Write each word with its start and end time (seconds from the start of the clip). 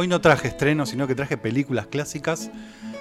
Hoy 0.00 0.06
no 0.06 0.20
traje 0.20 0.46
estrenos, 0.46 0.90
sino 0.90 1.08
que 1.08 1.16
traje 1.16 1.36
películas 1.36 1.88
clásicas 1.88 2.52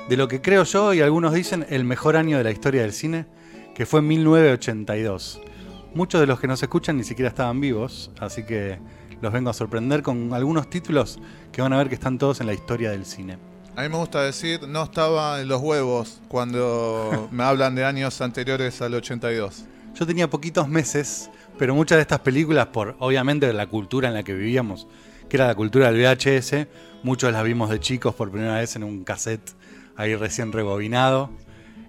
de 0.10 0.18
lo 0.18 0.28
que 0.28 0.42
creo 0.42 0.64
yo 0.64 0.96
y 0.96 1.02
algunos 1.02 1.32
dicen 1.32 1.64
el 1.70 1.84
mejor 1.84 2.16
año 2.16 2.40
de 2.40 2.44
la 2.44 2.50
historia 2.50 2.82
del 2.82 2.92
cine, 2.92 3.28
que 3.76 3.86
fue 3.86 4.02
1982. 4.02 5.40
Muchos 5.94 6.20
de 6.20 6.26
los 6.26 6.40
que 6.40 6.48
nos 6.48 6.64
escuchan 6.64 6.98
ni 6.98 7.04
siquiera 7.04 7.30
estaban 7.30 7.62
vivos, 7.62 8.10
así 8.20 8.46
que 8.46 8.80
los 9.22 9.32
vengo 9.32 9.52
a 9.52 9.54
sorprender 9.54 10.02
con 10.02 10.34
algunos 10.34 10.72
títulos 10.72 11.20
que 11.52 11.62
van 11.62 11.72
a 11.72 11.78
ver 11.78 11.88
que 11.88 11.94
están 11.94 12.18
todos 12.18 12.42
en 12.42 12.48
la 12.48 12.56
historia 12.56 12.90
del 12.90 13.06
cine. 13.06 13.38
A 13.76 13.84
mí 13.84 13.90
me 13.90 13.98
gusta 13.98 14.24
decir, 14.24 14.68
no 14.68 14.82
estaba 14.82 15.40
en 15.40 15.50
los 15.50 15.62
huevos 15.62 16.20
cuando 16.30 17.28
me 17.32 17.44
hablan 17.44 17.76
de 17.76 17.86
años 17.86 18.22
anteriores 18.22 18.82
al 18.82 18.96
82. 18.96 19.66
Yo 19.94 20.08
tenía 20.08 20.28
poquitos 20.30 20.68
meses, 20.68 21.30
pero 21.60 21.76
muchas 21.76 21.98
de 21.98 22.02
estas 22.02 22.22
películas, 22.22 22.66
por 22.68 22.96
obviamente 22.98 23.54
la 23.54 23.68
cultura 23.68 24.08
en 24.08 24.16
la 24.16 24.24
que 24.24 24.34
vivíamos, 24.34 24.88
que 25.30 25.38
era 25.38 25.48
la 25.48 25.56
cultura 25.56 25.92
del 25.92 26.02
VHS, 26.02 26.68
muchos 27.04 27.32
las 27.32 27.44
vimos 27.44 27.70
de 27.70 27.80
chicos 27.80 28.16
por 28.16 28.32
primera 28.32 28.56
vez 28.56 28.76
en 28.76 28.84
un 28.84 29.04
cassette 29.04 29.52
ahí 29.96 30.16
recién 30.16 30.52
rebobinado, 30.52 31.32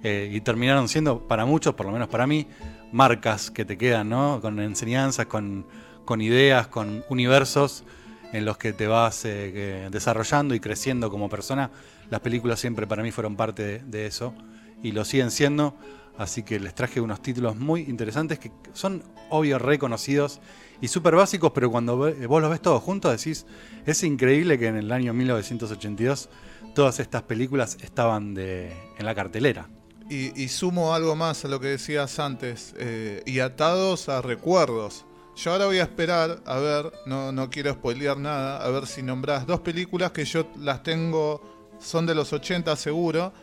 eh, 0.02 0.30
y 0.32 0.40
terminaron 0.40 0.88
siendo 0.88 1.26
para 1.26 1.44
muchos, 1.44 1.74
por 1.74 1.86
lo 1.86 1.92
menos 1.92 2.08
para 2.08 2.26
mí, 2.26 2.46
marcas 2.92 3.50
que 3.50 3.64
te 3.64 3.76
quedan, 3.76 4.08
¿no? 4.08 4.40
Con 4.40 4.58
enseñanzas, 4.60 5.26
con, 5.26 5.66
con 6.04 6.20
ideas, 6.20 6.68
con 6.68 7.04
universos 7.08 7.84
en 8.32 8.44
los 8.44 8.58
que 8.58 8.72
te 8.72 8.86
vas 8.86 9.24
eh, 9.24 9.88
desarrollando 9.90 10.54
y 10.54 10.60
creciendo 10.60 11.10
como 11.10 11.28
persona. 11.28 11.70
Las 12.10 12.20
películas 12.20 12.60
siempre 12.60 12.86
para 12.86 13.02
mí 13.02 13.10
fueron 13.10 13.36
parte 13.36 13.62
de, 13.62 13.78
de 13.80 14.06
eso 14.06 14.34
y 14.82 14.92
lo 14.92 15.04
siguen 15.04 15.30
siendo. 15.30 15.76
Así 16.16 16.42
que 16.42 16.58
les 16.58 16.74
traje 16.74 17.00
unos 17.00 17.20
títulos 17.22 17.56
muy 17.56 17.82
interesantes 17.82 18.38
que 18.38 18.50
son 18.72 19.02
obvio 19.30 19.58
reconocidos 19.58 20.40
y 20.80 20.88
súper 20.88 21.14
básicos, 21.14 21.52
pero 21.54 21.70
cuando 21.70 21.96
vos 21.96 22.42
los 22.42 22.50
ves 22.50 22.60
todos 22.60 22.82
juntos 22.82 23.16
decís, 23.16 23.46
es 23.86 24.02
increíble 24.02 24.58
que 24.58 24.66
en 24.66 24.76
el 24.76 24.92
año 24.92 25.12
1982 25.12 26.28
todas 26.74 27.00
estas 27.00 27.22
películas 27.22 27.76
estaban 27.80 28.34
de, 28.34 28.72
en 28.98 29.06
la 29.06 29.14
cartelera. 29.14 29.68
Y, 30.10 30.48
sumo 30.48 30.94
algo 30.94 31.14
más 31.16 31.44
a 31.44 31.48
lo 31.48 31.60
que 31.60 31.66
decías 31.66 32.18
antes, 32.18 32.74
eh, 32.78 33.22
y 33.26 33.40
atados 33.40 34.08
a 34.08 34.22
recuerdos. 34.22 35.04
Yo 35.36 35.52
ahora 35.52 35.66
voy 35.66 35.78
a 35.78 35.82
esperar, 35.82 36.40
a 36.46 36.58
ver, 36.58 36.92
no, 37.04 37.30
no 37.30 37.50
quiero 37.50 37.74
spoilear 37.74 38.16
nada, 38.16 38.64
a 38.64 38.70
ver 38.70 38.86
si 38.86 39.02
nombrás 39.02 39.46
dos 39.46 39.60
películas 39.60 40.12
que 40.12 40.24
yo 40.24 40.46
las 40.56 40.82
tengo, 40.82 41.42
son 41.78 42.06
de 42.06 42.14
los 42.14 42.32
80 42.32 42.74
seguro, 42.76 43.34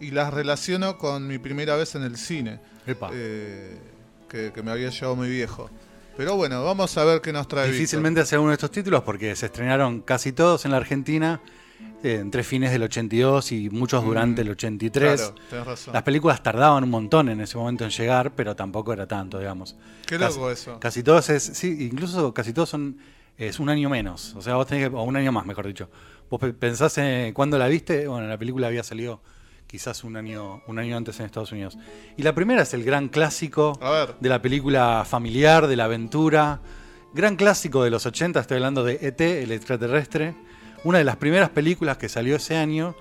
y 0.00 0.10
las 0.10 0.34
relaciono 0.34 0.98
con 0.98 1.28
mi 1.28 1.38
primera 1.38 1.76
vez 1.76 1.94
en 1.94 2.02
el 2.02 2.16
cine. 2.16 2.58
Eh, 3.12 3.78
que, 4.28 4.62
me 4.62 4.72
había 4.72 4.90
llevado 4.90 5.14
muy 5.14 5.30
viejo. 5.30 5.70
Pero 6.16 6.36
bueno, 6.36 6.62
vamos 6.64 6.96
a 6.98 7.04
ver 7.04 7.20
qué 7.20 7.32
nos 7.32 7.48
trae. 7.48 7.70
Difícilmente 7.70 8.20
hacer 8.20 8.38
uno 8.38 8.48
de 8.48 8.54
estos 8.54 8.70
títulos 8.70 9.02
porque 9.02 9.34
se 9.36 9.46
estrenaron 9.46 10.00
casi 10.00 10.32
todos 10.32 10.64
en 10.64 10.72
la 10.72 10.76
Argentina 10.76 11.40
eh, 12.02 12.18
entre 12.20 12.42
fines 12.42 12.70
del 12.70 12.82
82 12.82 13.52
y 13.52 13.70
muchos 13.70 14.04
durante 14.04 14.42
el 14.42 14.50
83. 14.50 15.32
Mm, 15.32 15.48
claro, 15.48 15.64
razón. 15.64 15.94
Las 15.94 16.02
películas 16.02 16.42
tardaban 16.42 16.84
un 16.84 16.90
montón 16.90 17.28
en 17.28 17.40
ese 17.40 17.56
momento 17.56 17.84
en 17.84 17.90
llegar, 17.90 18.32
pero 18.34 18.54
tampoco 18.54 18.92
era 18.92 19.06
tanto, 19.06 19.38
digamos. 19.38 19.76
Qué 20.06 20.18
loco 20.18 20.50
eso. 20.50 20.78
Casi 20.80 21.02
todos 21.02 21.30
es, 21.30 21.42
sí, 21.42 21.88
incluso 21.90 22.34
casi 22.34 22.52
todos 22.52 22.68
son 22.68 22.98
es 23.38 23.58
un 23.58 23.68
año 23.68 23.88
menos, 23.88 24.34
o 24.36 24.42
sea, 24.42 24.54
vos 24.54 24.66
tenés 24.66 24.88
que, 24.88 24.94
o 24.94 25.02
un 25.02 25.16
año 25.16 25.32
más, 25.32 25.46
mejor 25.46 25.66
dicho. 25.66 25.88
Vos 26.30 26.40
pensás 26.58 26.96
en 26.98 27.32
cuándo 27.32 27.58
la 27.58 27.68
viste, 27.68 28.06
bueno, 28.06 28.26
la 28.26 28.38
película 28.38 28.66
había 28.66 28.82
salido 28.82 29.20
quizás 29.72 30.04
un 30.04 30.18
año, 30.18 30.60
un 30.66 30.78
año 30.78 30.98
antes 30.98 31.18
en 31.18 31.24
Estados 31.24 31.50
Unidos. 31.50 31.78
Y 32.18 32.22
la 32.22 32.34
primera 32.34 32.60
es 32.60 32.74
el 32.74 32.84
gran 32.84 33.08
clásico 33.08 33.72
de 34.20 34.28
la 34.28 34.42
película 34.42 35.02
familiar, 35.08 35.66
de 35.66 35.76
la 35.76 35.84
aventura. 35.84 36.60
Gran 37.14 37.36
clásico 37.36 37.82
de 37.82 37.88
los 37.88 38.04
80, 38.04 38.38
estoy 38.38 38.58
hablando 38.58 38.84
de 38.84 38.98
ET, 39.00 39.18
el 39.22 39.50
extraterrestre. 39.50 40.34
Una 40.84 40.98
de 40.98 41.04
las 41.04 41.16
primeras 41.16 41.48
películas 41.48 41.96
que 41.96 42.10
salió 42.10 42.36
ese 42.36 42.54
año 42.54 42.94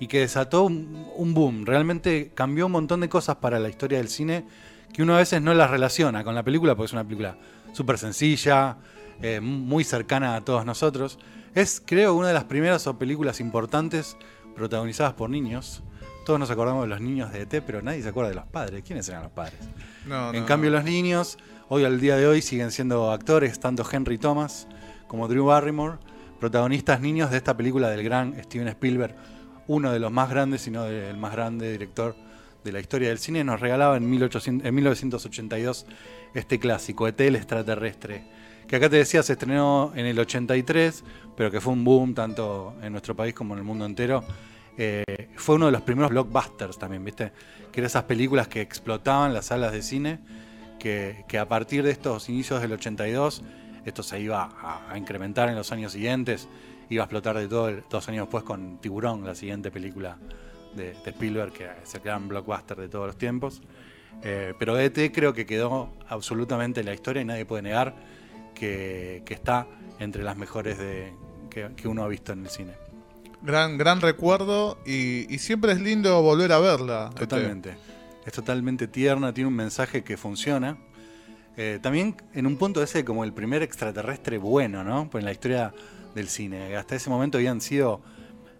y 0.00 0.08
que 0.08 0.18
desató 0.18 0.64
un, 0.64 1.32
boom. 1.32 1.64
Realmente 1.64 2.32
cambió 2.34 2.66
un 2.66 2.72
montón 2.72 3.02
de 3.02 3.08
cosas 3.08 3.36
para 3.36 3.60
la 3.60 3.68
historia 3.68 3.98
del 3.98 4.08
cine 4.08 4.44
que 4.92 5.04
uno 5.04 5.14
a 5.14 5.18
veces 5.18 5.40
no 5.40 5.54
las 5.54 5.70
relaciona 5.70 6.24
con 6.24 6.34
la 6.34 6.42
película 6.42 6.74
porque 6.74 6.86
es 6.86 6.92
una 6.92 7.04
película 7.04 7.38
súper 7.72 7.98
sencilla, 7.98 8.78
eh, 9.22 9.38
muy 9.38 9.84
cercana 9.84 10.34
a 10.34 10.44
todos 10.44 10.66
nosotros. 10.66 11.20
Es, 11.54 11.80
creo, 11.86 12.14
una 12.14 12.26
de 12.26 12.34
las 12.34 12.44
primeras 12.44 12.84
películas 12.98 13.38
importantes 13.38 14.16
protagonizadas 14.56 15.12
por 15.12 15.30
niños. 15.30 15.84
Todos 16.26 16.40
nos 16.40 16.50
acordamos 16.50 16.82
de 16.82 16.88
los 16.88 17.00
niños 17.00 17.32
de 17.32 17.42
ET, 17.42 17.62
pero 17.64 17.82
nadie 17.82 18.02
se 18.02 18.08
acuerda 18.08 18.30
de 18.30 18.34
los 18.34 18.46
padres. 18.46 18.82
¿Quiénes 18.84 19.08
eran 19.08 19.22
los 19.22 19.30
padres? 19.30 19.60
en 20.32 20.44
cambio, 20.44 20.70
los 20.70 20.82
niños, 20.82 21.38
hoy 21.68 21.84
al 21.84 22.00
día 22.00 22.16
de 22.16 22.26
hoy, 22.26 22.42
siguen 22.42 22.72
siendo 22.72 23.12
actores, 23.12 23.60
tanto 23.60 23.86
Henry 23.88 24.18
Thomas 24.18 24.66
como 25.06 25.28
Drew 25.28 25.44
Barrymore, 25.44 25.98
protagonistas 26.40 27.00
niños 27.00 27.30
de 27.30 27.36
esta 27.36 27.56
película 27.56 27.90
del 27.90 28.02
gran 28.02 28.34
Steven 28.42 28.66
Spielberg, 28.66 29.14
uno 29.68 29.92
de 29.92 30.00
los 30.00 30.10
más 30.10 30.28
grandes, 30.28 30.62
si 30.62 30.72
no 30.72 30.86
el 30.86 31.16
más 31.16 31.30
grande 31.30 31.70
director 31.70 32.16
de 32.64 32.72
la 32.72 32.80
historia 32.80 33.10
del 33.10 33.18
cine, 33.18 33.44
nos 33.44 33.60
regalaba 33.60 33.96
en, 33.96 34.10
1800, 34.10 34.66
en 34.66 34.74
1982 34.74 35.86
este 36.34 36.58
clásico, 36.58 37.06
ET 37.06 37.20
el 37.20 37.36
extraterrestre, 37.36 38.24
que 38.66 38.74
acá 38.74 38.90
te 38.90 38.96
decía 38.96 39.22
se 39.22 39.34
estrenó 39.34 39.92
en 39.94 40.06
el 40.06 40.18
83, 40.18 41.04
pero 41.36 41.52
que 41.52 41.60
fue 41.60 41.72
un 41.72 41.84
boom 41.84 42.14
tanto 42.14 42.74
en 42.82 42.90
nuestro 42.90 43.14
país 43.14 43.32
como 43.32 43.54
en 43.54 43.58
el 43.58 43.64
mundo 43.64 43.86
entero 43.86 44.24
eh, 44.78 45.30
fue 45.36 45.54
uno 45.54 45.66
de 45.66 45.72
los 45.72 45.82
primeros 45.82 46.10
blockbusters 46.10 46.78
también, 46.78 47.04
¿viste? 47.04 47.32
Que 47.72 47.80
eran 47.80 47.86
esas 47.86 48.04
películas 48.04 48.48
que 48.48 48.60
explotaban 48.60 49.32
las 49.32 49.46
salas 49.46 49.72
de 49.72 49.82
cine, 49.82 50.18
que, 50.78 51.24
a 51.38 51.48
partir 51.48 51.82
de 51.82 51.90
estos 51.90 52.28
inicios 52.28 52.60
del 52.60 52.72
82, 52.72 53.42
esto 53.84 54.02
se 54.02 54.20
iba 54.20 54.50
a, 54.88 54.96
incrementar 54.96 55.48
en 55.48 55.56
los 55.56 55.72
años 55.72 55.92
siguientes, 55.92 56.48
iba 56.90 57.02
a 57.02 57.06
explotar 57.06 57.36
de 57.38 57.48
todo 57.48 57.72
dos 57.90 58.08
años 58.08 58.26
después 58.26 58.44
con 58.44 58.78
Tiburón, 58.78 59.24
la 59.24 59.34
siguiente 59.34 59.70
película 59.70 60.18
de, 60.74 60.92
Spielberg, 61.04 61.52
que 61.52 61.68
es 61.82 61.94
el 61.94 62.02
gran 62.02 62.28
blockbuster 62.28 62.76
de 62.76 62.88
todos 62.88 63.06
los 63.06 63.16
tiempos. 63.16 63.62
Eh, 64.22 64.54
pero 64.58 64.78
ET 64.78 65.12
creo 65.12 65.34
que 65.34 65.44
quedó 65.44 65.92
absolutamente 66.08 66.80
en 66.80 66.86
la 66.86 66.94
historia 66.94 67.22
y 67.22 67.24
nadie 67.24 67.44
puede 67.44 67.62
negar 67.62 67.94
que, 68.54 69.22
está 69.28 69.66
entre 69.98 70.22
las 70.22 70.36
mejores 70.36 70.78
que 71.50 71.88
uno 71.88 72.04
ha 72.04 72.08
visto 72.08 72.32
en 72.32 72.44
el 72.44 72.50
cine. 72.50 72.85
Gran, 73.46 73.78
gran 73.78 74.00
recuerdo 74.00 74.76
y, 74.84 75.38
siempre 75.38 75.70
es 75.70 75.80
lindo 75.80 76.20
volver 76.20 76.50
a 76.50 76.58
verla. 76.58 77.10
Este. 77.10 77.20
Totalmente. 77.28 77.78
Es 78.26 78.32
totalmente 78.32 78.88
tierna, 78.88 79.32
tiene 79.32 79.46
un 79.46 79.54
mensaje 79.54 80.02
que 80.02 80.16
funciona. 80.16 80.76
Eh, 81.56 81.78
también 81.80 82.16
en 82.34 82.48
un 82.48 82.56
punto 82.56 82.82
ese 82.82 83.04
como 83.04 83.22
el 83.22 83.32
primer 83.32 83.62
extraterrestre 83.62 84.38
bueno, 84.38 84.82
¿no? 84.82 85.08
Pues 85.08 85.22
en 85.22 85.26
la 85.26 85.32
historia 85.32 85.72
del 86.16 86.28
cine. 86.28 86.74
Hasta 86.74 86.96
ese 86.96 87.08
momento 87.08 87.38
habían 87.38 87.60
sido 87.60 88.02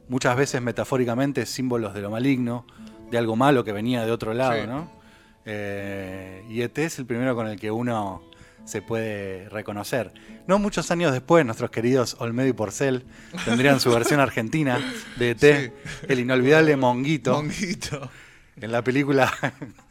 muchas 0.09 0.37
veces 0.37 0.63
metafóricamente 0.63 1.47
símbolos 1.47 1.93
de 1.93 2.03
lo 2.03 2.11
maligno, 2.13 2.65
de 3.11 3.19
algo 3.19 3.35
malo 3.35 3.65
que 3.65 3.73
venía 3.73 4.07
de 4.07 4.13
otro 4.13 4.35
lado, 4.35 4.69
¿no? 4.69 4.89
Eh, 5.47 6.45
y 6.49 6.61
este 6.61 6.85
es 6.85 6.97
el 7.01 7.07
primero 7.07 7.35
con 7.35 7.49
el 7.49 7.59
que 7.59 7.73
uno 7.73 8.23
se 8.66 8.82
puede 8.82 9.49
reconocer. 9.49 10.12
No 10.47 10.59
muchos 10.59 10.91
años 10.91 11.12
después, 11.12 11.47
nuestros 11.47 11.71
queridos 11.71 12.16
Olmedo 12.19 12.49
y 12.49 12.53
Porcel 12.53 13.04
tendrían 13.47 13.81
su 13.81 13.91
versión 13.91 14.21
argentina 14.21 14.78
de 15.16 15.31
ET, 15.31 15.72
el 16.09 16.21
inolvidable 16.21 16.77
Monguito. 16.77 17.32
Monguito. 17.32 18.10
En 18.60 18.72
la 18.72 18.82
película 18.82 19.32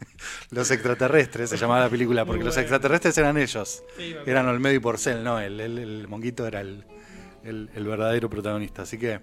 Los 0.50 0.70
extraterrestres, 0.70 1.50
se 1.50 1.56
llamaba 1.56 1.80
la 1.80 1.88
película, 1.88 2.24
porque 2.24 2.44
los 2.44 2.56
extraterrestres 2.56 3.16
eran 3.18 3.36
ellos. 3.36 3.82
eran 4.26 4.46
Olmedo 4.48 4.74
y 4.74 4.78
Porcel, 4.78 5.22
no, 5.22 5.40
el, 5.40 6.06
Monguito 6.08 6.46
era 6.46 6.60
el, 6.60 6.84
verdadero 7.74 8.30
protagonista. 8.30 8.82
Así 8.82 8.98
que 8.98 9.20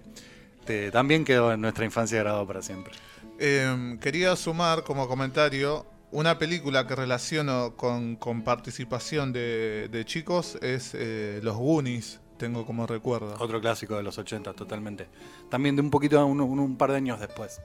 también 0.92 1.24
quedó 1.24 1.52
en 1.52 1.60
nuestra 1.60 1.84
infancia 1.84 2.18
grabado 2.20 2.46
para 2.46 2.62
siempre. 2.62 2.94
Em, 3.38 3.98
quería 3.98 4.36
sumar 4.36 4.84
como 4.84 5.08
comentario 5.08 5.86
una 6.14 6.38
película 6.38 6.86
que 6.86 6.94
relaciono 6.94 7.74
con, 7.76 8.16
participación 8.44 9.32
de, 9.32 10.02
chicos 10.06 10.56
es 10.62 10.92
eh, 10.94 11.40
Los 11.42 11.56
Goonies, 11.56 12.20
tengo 12.36 12.64
como 12.64 12.86
recuerdo. 12.86 13.34
Otro 13.40 13.60
clásico 13.60 13.96
de 13.96 14.04
los 14.04 14.16
80, 14.16 14.52
totalmente. 14.52 15.08
También 15.50 15.74
de 15.74 15.82
un 15.82 15.90
poquito, 15.90 16.24
un, 16.24 16.76
par 16.76 16.92
de 16.92 16.98
años 16.98 17.18
después. 17.18 17.60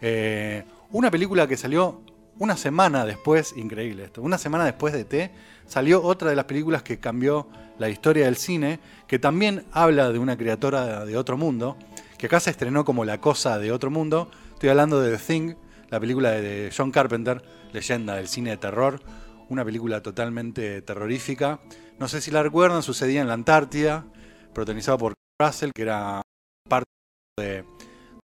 Eh, 0.00 0.64
una 0.90 1.12
película 1.12 1.46
que 1.46 1.56
salió 1.56 2.02
una 2.40 2.56
semana 2.56 3.04
después, 3.04 3.54
increíble 3.56 4.04
esto, 4.04 4.20
una 4.20 4.36
semana 4.36 4.64
después 4.64 4.92
de 4.92 5.04
T, 5.04 5.30
salió 5.66 6.02
otra 6.02 6.30
de 6.30 6.36
las 6.36 6.46
películas 6.46 6.82
que 6.82 6.98
cambió 6.98 7.46
la 7.78 7.88
historia 7.88 8.24
del 8.24 8.36
cine, 8.36 8.80
que 9.06 9.20
también 9.20 9.64
habla 9.70 10.10
de 10.10 10.18
una 10.18 10.36
criatura 10.36 11.04
de 11.04 11.16
otro 11.16 11.36
mundo, 11.36 11.76
que 12.18 12.26
acá 12.26 12.40
se 12.40 12.50
estrenó 12.50 12.84
como 12.84 13.04
La 13.04 13.20
Cosa 13.20 13.60
de 13.60 13.70
Otro 13.70 13.92
Mundo. 13.92 14.28
Estoy 14.54 14.70
hablando 14.70 15.00
de 15.00 15.16
The 15.16 15.22
Thing, 15.22 15.54
la 15.88 16.00
película 16.00 16.32
de 16.32 16.72
John 16.76 16.90
Carpenter, 16.90 17.42
leyenda 17.72 18.16
del 18.16 18.28
cine 18.28 18.50
de 18.50 18.56
terror, 18.56 19.00
una 19.48 19.64
película 19.64 20.02
totalmente 20.02 20.82
terrorífica. 20.82 21.60
No 21.98 22.08
sé 22.08 22.20
si 22.20 22.30
la 22.30 22.42
recuerdan, 22.42 22.82
sucedía 22.82 23.20
en 23.20 23.28
la 23.28 23.34
Antártida, 23.34 24.04
protagonizado 24.52 24.98
por 24.98 25.14
Russell, 25.40 25.70
que 25.74 25.82
era 25.82 26.22
parte 26.68 26.90
de, 27.38 27.64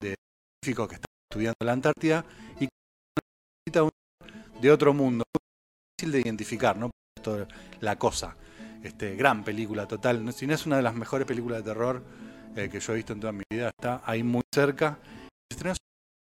de 0.02 0.16
científicos 0.64 0.88
que 0.88 0.96
estaban 0.96 1.18
estudiando 1.32 1.56
la 1.64 1.72
Antártida, 1.74 2.26
y 2.60 2.68
de 4.62 4.72
otro 4.72 4.94
mundo, 4.94 5.24
difícil 5.98 6.12
de 6.12 6.22
identificar, 6.22 6.78
¿no? 6.78 6.90
la 7.82 7.98
cosa. 7.98 8.36
Este, 8.84 9.16
gran 9.16 9.44
película 9.44 9.88
total, 9.88 10.32
si 10.34 10.48
no 10.48 10.54
es 10.54 10.66
una 10.66 10.78
de 10.78 10.82
las 10.82 10.96
mejores 10.96 11.28
películas 11.28 11.60
de 11.60 11.64
terror 11.64 12.04
eh, 12.56 12.70
que 12.70 12.80
yo 12.80 12.94
he 12.94 12.96
visto 12.96 13.14
en 13.14 13.20
toda 13.20 13.34
mi 13.34 13.44
vida. 13.52 13.70
Está 13.70 14.02
ahí 14.06 14.24
muy 14.24 14.42
cerca. 14.54 15.00
Estrenó 15.52 15.76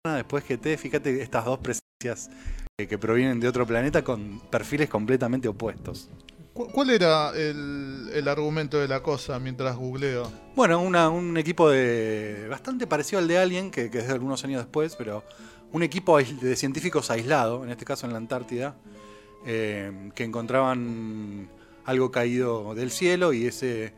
después 0.03 0.43
que 0.43 0.57
te, 0.57 0.77
fíjate 0.77 1.21
estas 1.21 1.45
dos 1.45 1.59
presencias 1.59 2.29
que 2.77 2.97
provienen 2.97 3.39
de 3.39 3.47
otro 3.47 3.65
planeta 3.65 4.03
con 4.03 4.41
perfiles 4.51 4.89
completamente 4.89 5.47
opuestos. 5.47 6.09
¿Cu- 6.53 6.67
¿Cuál 6.73 6.89
era 6.89 7.29
el, 7.33 8.09
el 8.13 8.27
argumento 8.27 8.77
de 8.77 8.89
la 8.89 9.01
cosa 9.01 9.39
mientras 9.39 9.77
googleo? 9.77 10.29
Bueno, 10.57 10.81
una- 10.81 11.07
un 11.09 11.37
equipo 11.37 11.69
de 11.69 12.47
bastante 12.49 12.85
parecido 12.85 13.19
al 13.19 13.29
de 13.29 13.37
Alien, 13.37 13.71
que, 13.71 13.89
que 13.89 13.99
es 13.99 14.07
de 14.07 14.13
algunos 14.13 14.43
años 14.43 14.61
después, 14.61 14.97
pero 14.97 15.23
un 15.71 15.83
equipo 15.83 16.17
de 16.17 16.55
científicos 16.57 17.09
aislado, 17.11 17.63
en 17.63 17.69
este 17.71 17.85
caso 17.85 18.07
en 18.07 18.11
la 18.11 18.17
Antártida, 18.17 18.75
eh, 19.45 20.11
que 20.13 20.25
encontraban 20.25 21.47
algo 21.85 22.11
caído 22.11 22.75
del 22.75 22.91
cielo 22.91 23.31
y 23.31 23.45
ese 23.45 23.93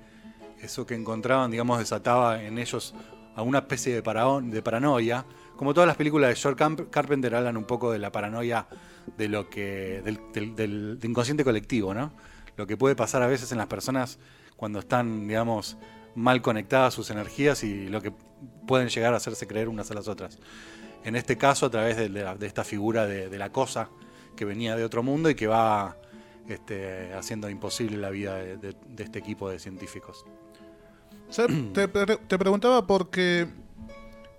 eso 0.61 0.85
que 0.85 0.93
encontraban, 0.93 1.49
digamos, 1.49 1.79
desataba 1.79 2.43
en 2.43 2.59
ellos 2.59 2.93
a 3.35 3.41
una 3.41 3.59
especie 3.59 3.99
de, 3.99 4.41
de 4.51 4.61
paranoia. 4.61 5.25
Como 5.57 5.73
todas 5.73 5.87
las 5.87 5.97
películas 5.97 6.29
de 6.29 6.35
George 6.35 6.87
Carpenter 6.91 7.35
hablan 7.35 7.57
un 7.57 7.65
poco 7.65 7.91
de 7.91 7.99
la 7.99 8.11
paranoia 8.11 8.67
de 9.17 9.27
lo 9.27 9.49
que 9.49 10.01
del, 10.05 10.99
inconsciente 11.03 11.43
colectivo, 11.43 11.93
¿no? 11.93 12.13
Lo 12.55 12.67
que 12.67 12.77
puede 12.77 12.95
pasar 12.95 13.23
a 13.23 13.27
veces 13.27 13.51
en 13.51 13.57
las 13.57 13.67
personas 13.67 14.19
cuando 14.55 14.79
están, 14.79 15.27
digamos, 15.27 15.77
mal 16.15 16.41
conectadas 16.41 16.93
sus 16.93 17.09
energías 17.09 17.63
y 17.63 17.89
lo 17.89 18.01
que 18.01 18.13
pueden 18.67 18.89
llegar 18.89 19.13
a 19.13 19.17
hacerse 19.17 19.47
creer 19.47 19.67
unas 19.67 19.89
a 19.91 19.95
las 19.95 20.07
otras. 20.07 20.39
En 21.03 21.15
este 21.15 21.37
caso, 21.37 21.65
a 21.65 21.69
través 21.69 21.97
de, 21.97 22.09
de 22.09 22.45
esta 22.45 22.63
figura 22.63 23.05
de, 23.05 23.35
la 23.37 23.51
cosa 23.51 23.89
que 24.35 24.45
venía 24.45 24.75
de 24.75 24.83
otro 24.83 25.03
mundo 25.03 25.29
y 25.29 25.35
que 25.35 25.47
va 25.47 25.97
este, 26.47 27.13
haciendo 27.13 27.49
imposible 27.49 27.97
la 27.97 28.09
vida 28.09 28.35
de, 28.35 28.75
este 28.97 29.19
equipo 29.19 29.49
de 29.49 29.59
científicos. 29.59 30.25
Te 31.73 32.37
preguntaba 32.37 32.85
porque 32.85 33.47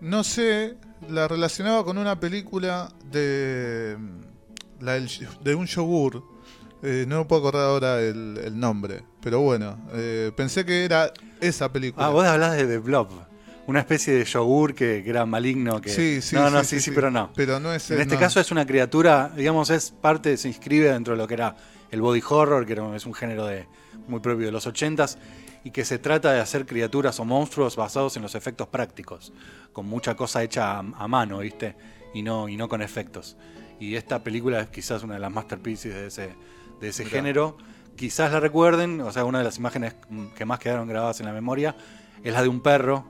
no 0.00 0.22
sé, 0.22 0.76
la 1.08 1.28
relacionaba 1.28 1.84
con 1.84 1.98
una 1.98 2.18
película 2.18 2.90
de 3.10 3.96
la 4.80 4.92
del- 4.94 5.08
de 5.42 5.54
un 5.54 5.66
yogur. 5.66 6.22
Eh, 6.82 7.04
no 7.08 7.18
me 7.18 7.24
puedo 7.24 7.40
acordar 7.48 7.68
ahora 7.68 8.00
el, 8.00 8.38
el 8.44 8.58
nombre, 8.58 9.02
pero 9.20 9.40
bueno, 9.40 9.78
eh, 9.92 10.30
pensé 10.36 10.64
que 10.64 10.84
era 10.84 11.12
esa 11.40 11.72
película. 11.72 12.06
Ah, 12.06 12.10
vos 12.10 12.24
hablás 12.24 12.56
de 12.56 12.66
The 12.66 12.78
Blob, 12.78 13.08
una 13.66 13.80
especie 13.80 14.14
de 14.14 14.24
yogur 14.24 14.74
que, 14.74 15.02
que 15.02 15.10
era 15.10 15.26
maligno. 15.26 15.80
Que... 15.80 15.90
Sí, 15.90 16.22
sí, 16.22 16.36
no, 16.36 16.50
no, 16.50 16.62
sí, 16.62 16.76
sí, 16.76 16.80
sí, 16.80 16.90
pero 16.94 17.10
no. 17.10 17.32
Pero 17.34 17.58
no 17.58 17.72
es 17.72 17.90
En 17.90 18.00
este 18.00 18.14
no. 18.14 18.20
caso 18.20 18.38
es 18.38 18.52
una 18.52 18.64
criatura, 18.64 19.32
digamos, 19.36 19.70
es 19.70 19.90
parte, 19.90 20.36
se 20.36 20.46
inscribe 20.48 20.92
dentro 20.92 21.14
de 21.14 21.18
lo 21.18 21.26
que 21.26 21.34
era 21.34 21.56
el 21.90 22.00
body 22.00 22.22
horror, 22.28 22.64
que 22.64 22.74
era- 22.74 22.94
es 22.94 23.06
un 23.06 23.14
género 23.14 23.44
de, 23.46 23.66
muy 24.06 24.20
propio 24.20 24.46
de 24.46 24.52
los 24.52 24.64
ochentas, 24.66 25.18
y 25.68 25.70
que 25.70 25.84
se 25.84 25.98
trata 25.98 26.32
de 26.32 26.40
hacer 26.40 26.64
criaturas 26.64 27.20
o 27.20 27.26
monstruos 27.26 27.76
basados 27.76 28.16
en 28.16 28.22
los 28.22 28.34
efectos 28.34 28.68
prácticos, 28.68 29.34
con 29.74 29.84
mucha 29.84 30.14
cosa 30.14 30.42
hecha 30.42 30.76
a, 30.76 30.78
a 30.78 31.08
mano, 31.08 31.40
¿viste? 31.40 31.76
Y 32.14 32.22
no, 32.22 32.48
y 32.48 32.56
no 32.56 32.70
con 32.70 32.80
efectos. 32.80 33.36
Y 33.78 33.94
esta 33.94 34.24
película 34.24 34.60
es 34.60 34.68
quizás 34.68 35.02
una 35.02 35.12
de 35.16 35.20
las 35.20 35.30
masterpieces 35.30 35.92
de 35.94 36.06
ese, 36.06 36.34
de 36.80 36.88
ese 36.88 37.04
Mirá. 37.04 37.16
género. 37.16 37.58
Quizás 37.96 38.32
la 38.32 38.40
recuerden, 38.40 39.02
o 39.02 39.12
sea, 39.12 39.26
una 39.26 39.40
de 39.40 39.44
las 39.44 39.58
imágenes 39.58 39.94
que 40.34 40.46
más 40.46 40.58
quedaron 40.58 40.88
grabadas 40.88 41.20
en 41.20 41.26
la 41.26 41.34
memoria 41.34 41.76
es 42.24 42.32
la 42.32 42.40
de 42.40 42.48
un 42.48 42.62
perro 42.62 43.04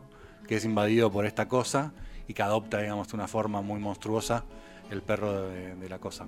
que 0.49 0.57
es 0.57 0.65
invadido 0.65 1.13
por 1.13 1.27
esta 1.27 1.47
cosa 1.47 1.93
y 2.27 2.35
que 2.35 2.43
adopta, 2.43 2.79
digamos, 2.81 3.15
una 3.15 3.29
forma 3.29 3.63
muy 3.63 3.79
monstruosa 3.79 4.43
el 4.91 5.03
perro 5.03 5.49
de, 5.49 5.77
de 5.77 5.89
la 5.89 6.01
cosa. 6.01 6.27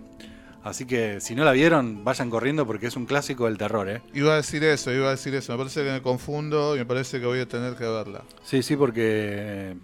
Así 0.63 0.85
que 0.85 1.21
si 1.21 1.35
no 1.35 1.45
la 1.45 1.53
vieron, 1.53 2.05
vayan 2.05 2.29
corriendo 2.29 2.67
porque 2.67 2.87
es 2.89 2.97
un 2.97 3.07
clásico 3.07 3.47
del 3.47 3.57
terror, 3.57 3.89
¿eh? 3.89 4.03
Iba 4.13 4.35
a 4.35 4.37
decir 4.37 4.63
eso, 4.63 4.93
iba 4.93 5.09
a 5.09 5.13
decir 5.13 5.35
eso. 5.35 5.53
Me 5.53 5.59
parece 5.59 5.83
que 5.85 5.91
me 5.91 6.03
confundo 6.03 6.77
y 6.77 6.81
me 6.81 6.87
parece 6.87 7.19
que 7.19 7.27
voy 7.27 7.41
a 7.41 7.49
tener 7.49 7.77
que 7.77 7.85
verla. 7.87 8.25
Sí, 8.45 8.63
sí, 8.63 8.77
porque 8.77 9.75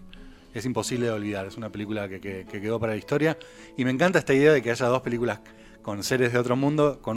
es 0.53 0.65
imposible 0.67 1.07
de 1.07 1.13
olvidar. 1.13 1.47
Es 1.47 1.57
una 1.57 1.71
película 1.71 2.09
que, 2.09 2.21
que- 2.21 2.45
que 2.51 2.61
quedó 2.61 2.79
para 2.79 2.93
la 2.93 2.99
historia. 2.99 3.39
Y 3.79 3.85
me 3.87 3.91
encanta 3.91 4.19
esta 4.19 4.35
idea 4.35 4.53
de 4.53 4.61
que 4.63 4.71
haya 4.71 4.87
dos 4.87 5.01
películas 5.01 5.41
con 5.81 6.03
seres 6.05 6.33
de 6.33 6.39
otro 6.39 6.57
mundo, 6.57 7.01
con 7.01 7.17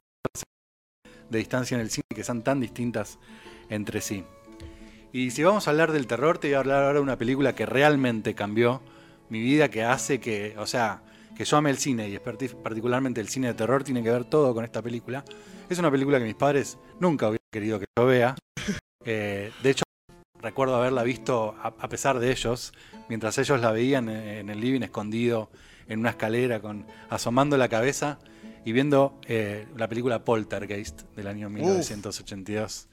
de 1.29 1.38
distancia 1.38 1.75
en 1.75 1.81
el 1.81 1.89
cine, 1.91 2.06
que 2.15 2.23
son 2.23 2.41
tan 2.41 2.59
distintas 2.59 3.19
entre 3.69 4.01
sí. 4.01 4.23
Y 5.11 5.31
si 5.31 5.44
vamos 5.44 5.67
a 5.67 5.71
hablar 5.71 5.91
del 5.91 6.07
terror, 6.07 6.38
te 6.38 6.47
voy 6.47 6.56
a 6.56 6.59
hablar 6.59 6.83
ahora 6.83 6.94
de 6.95 7.00
una 7.01 7.17
película 7.17 7.53
que 7.56 7.65
realmente 7.65 8.35
cambió 8.35 8.81
mi 9.29 9.41
vida, 9.41 9.69
que 9.69 9.83
hace 9.83 10.19
que, 10.19 10.56
o 10.57 10.65
sea, 10.65 11.01
que 11.39 11.45
yo 11.45 11.56
ame 11.56 11.69
el 11.69 11.77
cine 11.77 12.09
y 12.09 12.18
parti- 12.19 12.50
particularmente 12.50 13.21
el 13.21 13.30
cine 13.30 13.47
de 13.47 13.53
terror, 13.53 13.81
tiene 13.81 14.03
que 14.03 14.12
ver 14.12 14.25
todo 14.25 14.53
con 14.53 14.65
esta 14.65 14.81
película. 14.81 15.24
Es 15.69 15.80
una 15.80 15.89
película 15.89 16.19
que 16.19 16.25
mis 16.25 16.36
padres 16.36 16.77
nunca 17.00 17.27
hubieran 17.30 17.47
querido 17.50 17.80
que 17.80 17.86
yo 17.97 18.06
vea. 18.06 18.36
Eh, 19.06 19.50
de 19.63 19.69
hecho, 19.69 19.86
recuerdo 20.41 20.75
haberla 20.75 21.01
visto 21.03 21.56
a, 21.63 21.68
a 21.80 21.88
pesar 21.88 22.19
de 22.19 22.30
ellos, 22.31 22.74
mientras 23.07 23.38
ellos 23.38 23.62
la 23.62 23.71
veían 23.71 24.09
en, 24.09 24.18
en 24.27 24.50
el 24.50 24.59
living 24.59 24.81
escondido 24.81 25.50
en 25.88 26.01
una 26.01 26.09
escalera, 26.09 26.59
con 26.59 26.86
asomando 27.09 27.56
la 27.56 27.69
cabeza 27.69 28.19
y 28.65 28.74
viendo 28.74 29.18
eh, 29.25 29.65
la 29.77 29.88
película 29.88 30.25
Poltergeist 30.25 31.03
del 31.15 31.27
año 31.27 31.50
1982. 31.50 32.89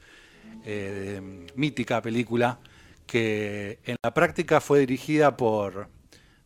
Eh, 0.65 1.21
mítica 1.57 2.01
película 2.01 2.61
que 3.07 3.81
en 3.87 3.97
la 4.05 4.15
práctica 4.15 4.61
fue 4.61 4.79
dirigida 4.79 5.37
por 5.37 5.89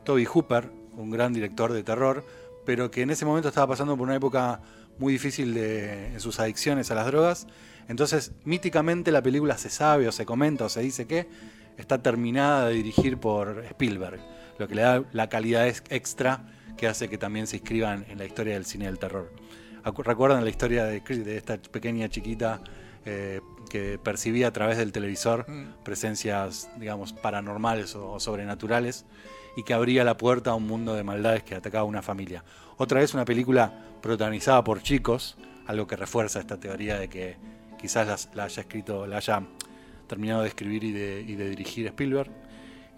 Toby 0.03 0.25
Hooper, 0.25 0.80
un 0.97 1.11
gran 1.11 1.33
director 1.33 1.73
de 1.73 1.83
terror, 1.83 2.25
pero 2.67 2.91
que 2.91 3.03
en 3.03 3.11
ese 3.11 3.25
momento 3.25 3.49
estaba 3.49 3.67
pasando 3.69 3.97
por 3.97 4.07
una 4.07 4.17
época 4.17 4.61
muy 4.99 5.13
difícil 5.15 5.55
de, 5.55 6.09
en 6.13 6.21
sus 6.21 6.39
adicciones 6.41 6.91
a 6.91 6.95
las 6.95 7.07
drogas. 7.07 7.47
Entonces, 7.89 8.33
míticamente 8.45 9.11
la 9.13 9.23
película 9.23 9.57
se 9.59 9.71
sabe 9.71 10.07
o 10.07 10.13
se 10.13 10.25
comenta 10.27 10.67
o 10.67 10.69
se 10.69 10.81
dice 10.81 11.07
que 11.07 11.27
está 11.77 12.03
terminada 12.03 12.69
de 12.69 12.75
dirigir 12.75 13.17
por 13.19 13.65
Spielberg, 13.71 14.21
lo 14.59 14.69
que 14.69 14.75
le 14.75 14.83
da 14.83 15.03
la 15.13 15.29
calidad 15.29 15.67
ex- 15.67 15.83
extra 15.89 16.47
que 16.77 16.87
hace 16.87 17.09
que 17.09 17.19
también 17.19 17.47
se 17.47 17.57
inscriban 17.57 18.05
en 18.09 18.19
la 18.19 18.27
historia 18.27 18.55
del 18.55 18.65
cine 18.67 18.87
del 18.87 18.99
terror. 18.99 19.33
¿Recuerdan 20.05 20.45
la 20.45 20.51
historia 20.51 20.85
de, 20.85 21.03
esta 21.37 21.57
pequeña 21.57 22.09
chiquita 22.11 22.61
eh, 23.07 23.41
que 23.71 23.99
percibía 23.99 24.49
a 24.49 24.53
través 24.53 24.77
del 24.77 24.93
televisor 24.93 25.49
Mm. 25.49 25.83
presencias, 25.83 26.69
digamos, 26.79 27.15
paranormales 27.15 27.95
o, 27.97 28.13
o 28.13 28.21
sobrenaturales 28.21 29.07
y 29.56 29.62
que 29.62 29.75
abría 29.75 30.05
la 30.05 30.17
puerta 30.17 30.50
a 30.50 30.55
un 30.55 30.67
mundo 30.67 30.94
de 30.94 31.02
maldades 31.05 31.43
que 31.43 31.55
atacaba 31.55 31.82
a 31.82 31.85
una 31.85 32.02
familia? 32.02 32.44
Otra 32.76 33.00
vez 33.00 33.12
una 33.14 33.25
película 33.25 33.73
protagonizada 34.00 34.62
por 34.64 34.82
chicos, 34.82 35.37
algo 35.67 35.87
que 35.87 35.97
refuerza 35.97 36.41
esta 36.41 36.58
teoría 36.58 36.99
de 36.99 37.08
que 37.08 37.37
quizás 37.79 38.29
la 38.35 38.44
haya 38.44 38.61
escrito, 38.62 39.06
la 39.06 39.19
haya 39.19 39.43
terminado 40.06 40.43
de 40.43 40.49
escribir 40.49 40.82
y 40.85 40.93
de, 40.93 41.25
y 41.26 41.35
de 41.37 41.49
dirigir 41.50 41.87
Spielberg, 41.87 42.31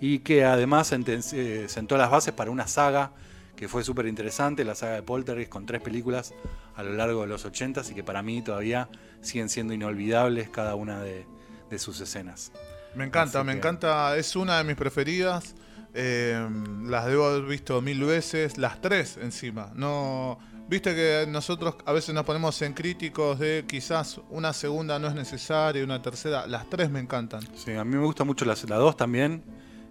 y 0.00 0.20
que 0.20 0.44
además 0.44 0.92
eh, 0.92 1.64
sentó 1.68 1.96
las 1.96 2.10
bases 2.10 2.32
para 2.34 2.50
una 2.50 2.66
saga 2.66 3.12
que 3.56 3.68
fue 3.68 3.84
súper 3.84 4.06
interesante, 4.06 4.64
la 4.64 4.74
saga 4.74 4.94
de 4.94 5.02
Poltergeist, 5.02 5.50
con 5.50 5.66
tres 5.66 5.80
películas 5.82 6.34
a 6.74 6.82
lo 6.82 6.94
largo 6.94 7.20
de 7.20 7.26
los 7.28 7.44
80 7.44 7.82
y 7.90 7.94
que 7.94 8.02
para 8.02 8.22
mí 8.22 8.42
todavía 8.42 8.88
siguen 9.20 9.48
siendo 9.48 9.74
inolvidables 9.74 10.48
cada 10.48 10.74
una 10.74 11.00
de, 11.00 11.26
de 11.70 11.78
sus 11.78 12.00
escenas. 12.00 12.50
Me 12.96 13.04
encanta, 13.04 13.40
Así 13.40 13.46
me 13.46 13.52
que- 13.52 13.58
encanta. 13.58 14.16
Es 14.16 14.34
una 14.34 14.58
de 14.58 14.64
mis 14.64 14.74
preferidas. 14.76 15.54
Eh, 15.94 16.48
las 16.84 17.06
debo 17.06 17.26
haber 17.26 17.42
visto 17.42 17.80
mil 17.82 18.02
veces, 18.04 18.56
las 18.58 18.80
tres 18.80 19.18
encima. 19.20 19.70
No, 19.74 20.38
viste 20.68 20.94
que 20.94 21.26
nosotros 21.28 21.76
a 21.84 21.92
veces 21.92 22.14
nos 22.14 22.24
ponemos 22.24 22.60
en 22.62 22.72
críticos 22.72 23.38
de 23.38 23.64
quizás 23.68 24.20
una 24.30 24.52
segunda 24.54 24.98
no 24.98 25.08
es 25.08 25.14
necesaria, 25.14 25.84
una 25.84 26.00
tercera. 26.00 26.46
Las 26.46 26.68
tres 26.70 26.90
me 26.90 27.00
encantan. 27.00 27.42
Sí, 27.56 27.72
a 27.74 27.84
mí 27.84 27.96
me 27.96 28.04
gusta 28.04 28.24
mucho 28.24 28.44
la, 28.46 28.56
la 28.68 28.76
2 28.76 28.96
también, 28.96 29.42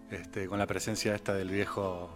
este, 0.09 0.47
con 0.47 0.57
la 0.57 0.65
presencia 0.67 1.13
esta 1.13 1.33
del 1.35 1.49
viejo 1.49 2.09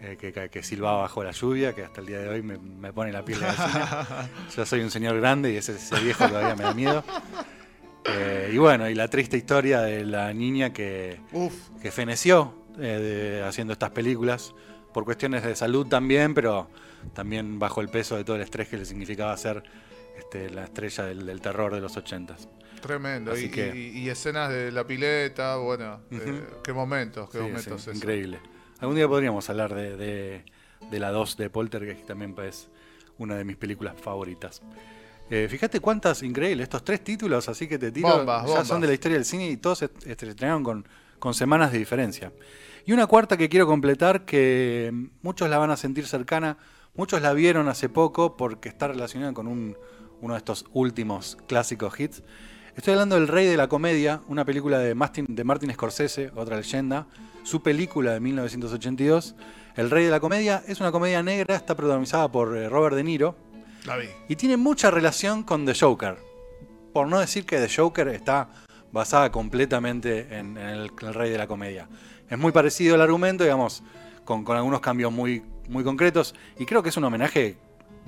eh, 0.00 0.16
que, 0.18 0.32
que- 0.48 0.62
silbaba 0.62 1.02
bajo 1.02 1.22
la 1.22 1.32
lluvia, 1.32 1.74
que 1.74 1.84
hasta 1.84 2.00
el 2.00 2.06
día 2.06 2.18
de 2.18 2.28
hoy 2.30 2.42
me, 2.42 2.56
me 2.56 2.92
pone 2.94 3.12
la 3.12 3.24
piel 3.24 3.40
de. 3.40 3.46
Yo 4.56 4.64
soy 4.66 4.80
un 4.80 4.90
señor 4.90 5.20
grande 5.20 5.52
y 5.52 5.56
ese, 5.56 5.74
ese 5.76 6.00
viejo 6.00 6.26
todavía 6.26 6.56
me 6.56 6.64
da 6.64 6.72
miedo. 6.74 7.04
Eh, 8.04 8.50
y 8.52 8.58
bueno, 8.58 8.88
y 8.88 8.94
la 8.96 9.06
triste 9.08 9.36
historia 9.36 9.80
de 9.82 10.04
la 10.04 10.32
niña 10.32 10.72
que, 10.72 11.20
Uf, 11.32 11.54
que 11.80 11.92
feneció 11.92 12.61
eh, 12.78 13.42
haciendo 13.46 13.72
estas 13.72 13.90
películas, 13.90 14.54
por 14.92 15.04
cuestiones 15.04 15.42
de 15.42 15.54
salud 15.56 15.86
también, 15.86 16.34
pero 16.34 16.68
también 17.14 17.58
bajo 17.58 17.80
el 17.80 17.88
peso 17.88 18.16
de 18.16 18.24
todo 18.24 18.36
el 18.36 18.42
estrés 18.42 18.68
que 18.68 18.76
le 18.76 18.84
significaba 18.84 19.36
ser 19.36 19.62
este, 20.18 20.50
la 20.50 20.64
estrella 20.64 21.04
del, 21.04 21.26
del 21.26 21.40
terror 21.40 21.74
de 21.74 21.80
los 21.80 21.96
ochentas. 21.96 22.48
tremendo. 22.80 23.32
Así 23.32 23.44
Y, 23.46 23.48
que- 23.50 23.74
y- 23.76 23.98
y 24.00 24.08
escenas 24.10 24.50
de 24.50 24.72
la 24.72 24.84
pileta, 24.86 25.56
bueno, 25.56 26.00
eh, 26.10 26.16
Ujú. 26.16 26.62
qué 26.64 26.72
momentos, 26.72 27.30
qué 27.30 27.38
Sí, 27.38 27.44
momentos 27.44 27.82
sí, 27.82 27.90
increíble. 27.94 28.40
Algún 28.80 28.96
día 28.96 29.06
podríamos 29.06 29.48
hablar 29.48 29.72
de, 29.74 29.96
de- 29.96 30.44
de 30.90 30.98
la 30.98 31.10
2 31.12 31.36
de 31.36 31.48
Poltergeist, 31.48 32.00
que 32.00 32.06
también 32.06 32.34
es 32.42 32.68
una 33.18 33.36
de 33.36 33.44
mis 33.44 33.56
películas 33.56 33.94
favoritas. 34.00 34.60
Eh, 35.30 35.46
fíjate 35.48 35.78
cuántas 35.80 36.22
increíbles, 36.24 36.64
estos 36.64 36.84
tres 36.84 37.02
títulos, 37.04 37.48
así 37.48 37.68
que 37.68 37.78
te 37.78 37.92
tiro, 37.92 38.08
Bombas, 38.18 38.42
ya 38.42 38.48
bombas. 38.48 38.66
son 38.68 38.80
de 38.80 38.88
la 38.88 38.92
historia 38.94 39.16
del 39.16 39.24
cine 39.24 39.48
y 39.48 39.56
todos 39.56 39.78
se 39.78 39.90
estrenaron 40.04 40.64
con, 40.64 40.86
con 41.22 41.34
semanas 41.34 41.70
de 41.70 41.78
diferencia. 41.78 42.32
Y 42.84 42.90
una 42.92 43.06
cuarta 43.06 43.36
que 43.36 43.48
quiero 43.48 43.64
completar, 43.68 44.24
que 44.24 44.92
muchos 45.22 45.48
la 45.48 45.56
van 45.58 45.70
a 45.70 45.76
sentir 45.76 46.04
cercana, 46.08 46.58
muchos 46.96 47.22
la 47.22 47.32
vieron 47.32 47.68
hace 47.68 47.88
poco 47.88 48.36
porque 48.36 48.68
está 48.68 48.88
relacionada 48.88 49.32
con 49.32 49.46
un- 49.46 49.76
uno 50.20 50.34
de 50.34 50.38
estos 50.38 50.64
últimos 50.72 51.38
clásicos 51.46 51.98
hits, 52.00 52.24
Estoy 52.74 52.94
hablando 52.94 53.16
del 53.16 53.28
Rey 53.28 53.46
de 53.46 53.56
la 53.58 53.68
Comedia, 53.68 54.22
una 54.28 54.44
película 54.46 54.78
de 54.78 54.94
Martin, 54.94 55.26
de 55.28 55.44
Martin 55.44 55.70
Scorsese, 55.74 56.32
otra 56.34 56.56
leyenda. 56.56 57.06
Su 57.44 57.62
película 57.62 58.14
de 58.14 58.20
1982. 58.20 59.34
El 59.76 59.90
Rey 59.90 60.06
de 60.06 60.10
la 60.10 60.20
Comedia 60.20 60.62
es 60.66 60.80
una 60.80 60.90
comedia 60.90 61.22
negra, 61.22 61.54
está 61.54 61.76
protagonizada 61.76 62.32
por 62.32 62.56
eh, 62.56 62.70
Robert 62.70 62.96
De 62.96 63.04
Niro 63.04 63.36
La 63.84 63.98
vi. 63.98 64.06
y 64.26 64.36
tiene 64.36 64.56
mucha 64.56 64.90
relación 64.90 65.42
con 65.42 65.66
The 65.66 65.74
Joker. 65.78 66.16
Por 66.94 67.08
no 67.08 67.20
decir 67.20 67.44
que 67.44 67.58
The 67.58 67.68
Joker 67.76 68.08
está 68.08 68.48
basada 68.92 69.32
completamente 69.32 70.38
en, 70.38 70.56
el, 70.58 70.90
Rey 70.96 71.30
de 71.30 71.38
la 71.38 71.46
Comedia. 71.46 71.88
Es 72.28 72.38
muy 72.38 72.52
parecido 72.52 72.94
el 72.94 73.00
argumento, 73.00 73.42
digamos, 73.44 73.82
con, 74.24 74.48
algunos 74.50 74.80
cambios 74.80 75.10
muy, 75.10 75.42
muy 75.68 75.82
concretos. 75.82 76.34
Y 76.58 76.66
creo 76.66 76.82
que 76.82 76.90
es 76.90 76.96
un 76.96 77.04
homenaje 77.04 77.56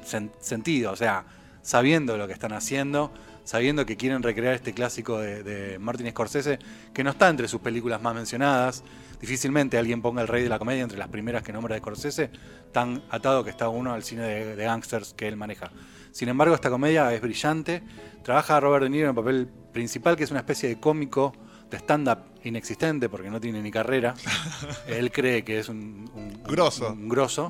sen- 0.04 0.30
sentido, 0.38 0.92
o 0.92 0.96
sea, 0.96 1.24
sabiendo 1.62 2.16
lo 2.16 2.26
que 2.26 2.34
están 2.34 2.52
haciendo, 2.52 3.12
sabiendo 3.44 3.84
que 3.84 3.96
quieren 3.96 4.22
recrear 4.22 4.54
este 4.54 4.72
clásico 4.72 5.18
de, 5.18 5.42
de 5.42 5.78
Martin 5.78 6.08
Scorsese, 6.10 6.58
que 6.92 7.02
no 7.02 7.10
está 7.10 7.28
entre 7.28 7.48
sus 7.48 7.60
películas 7.60 8.00
más 8.00 8.14
mencionadas. 8.14 8.84
Difícilmente 9.20 9.78
alguien 9.78 10.02
ponga 10.02 10.20
el 10.20 10.28
Rey 10.28 10.42
de 10.42 10.50
la 10.50 10.58
Comedia 10.58 10.82
entre 10.82 10.98
las 10.98 11.08
primeras 11.08 11.42
que 11.42 11.52
nombra 11.52 11.74
de 11.74 11.80
Scorsese, 11.80 12.30
tan 12.72 13.02
atado 13.08 13.42
que 13.42 13.50
está 13.50 13.68
uno 13.68 13.94
al 13.94 14.02
cine 14.02 14.22
de, 14.22 14.56
de 14.56 14.64
gangsters 14.64 15.14
que 15.14 15.28
él 15.28 15.36
maneja. 15.36 15.70
Sin 16.14 16.28
embargo, 16.28 16.54
esta 16.54 16.70
comedia 16.70 17.12
es 17.12 17.20
brillante. 17.20 17.82
Trabaja 18.22 18.60
Robert 18.60 18.84
De 18.84 18.88
Niro 18.90 19.04
en 19.06 19.08
el 19.10 19.14
papel 19.16 19.48
principal, 19.72 20.14
que 20.16 20.22
es 20.22 20.30
una 20.30 20.38
especie 20.40 20.68
de 20.68 20.78
cómico 20.78 21.32
de 21.70 21.76
stand-up 21.78 22.18
inexistente, 22.44 23.08
porque 23.08 23.30
no 23.30 23.40
tiene 23.40 23.60
ni 23.60 23.72
carrera. 23.72 24.14
Él 24.86 25.10
cree 25.10 25.42
que 25.42 25.58
es 25.58 25.68
un, 25.68 26.08
un- 26.14 26.40
Grosso. 26.44 26.92
un 26.92 27.08
grosso. 27.08 27.48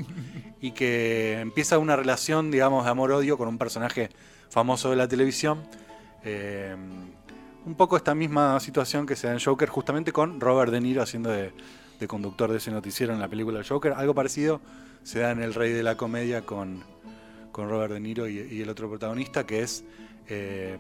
Y 0.63 0.71
que 0.71 1.41
empieza 1.41 1.77
una 1.79 1.95
relación, 1.95 2.51
digamos, 2.51 2.85
de 2.87 2.91
amor-odio 2.91 3.37
con 3.37 3.49
un 3.49 3.59
personaje 3.59 4.09
famoso 4.49 4.89
de 4.89 4.97
la 4.97 5.07
televisión. 5.09 5.63
Eh, 6.25 6.75
un 7.67 7.75
poco 7.75 7.99
esta 7.99 8.15
misma 8.15 8.59
situación 8.61 9.05
que 9.05 9.15
se 9.15 9.27
da 9.27 9.35
en 9.35 9.41
Joker, 9.41 9.69
justamente 9.69 10.11
con 10.11 10.41
Robert 10.41 10.73
De 10.73 10.81
Niro 10.81 11.03
haciendo 11.03 11.29
de, 11.31 11.53
de 12.01 12.09
conductor 12.09 12.51
de 12.51 12.57
ese 12.59 12.71
noticiero 12.71 13.13
en 13.13 13.21
la 13.21 13.29
película 13.29 13.61
Joker. 13.69 13.93
Algo 13.93 14.15
parecido 14.15 14.63
se 15.03 15.19
da 15.19 15.33
en 15.33 15.43
El 15.43 15.53
Rey 15.53 15.73
de 15.73 15.83
la 15.83 15.97
Comedia 15.99 16.47
con, 16.47 16.83
con 17.55 17.69
Robert 17.69 17.93
De 17.93 18.01
Niro 18.01 18.27
y, 18.29 18.37
y 18.41 18.63
el 18.63 18.69
otro 18.69 18.89
protagonista, 18.91 19.47
que 19.47 19.63
es. 19.63 19.85
eh, 20.29 20.77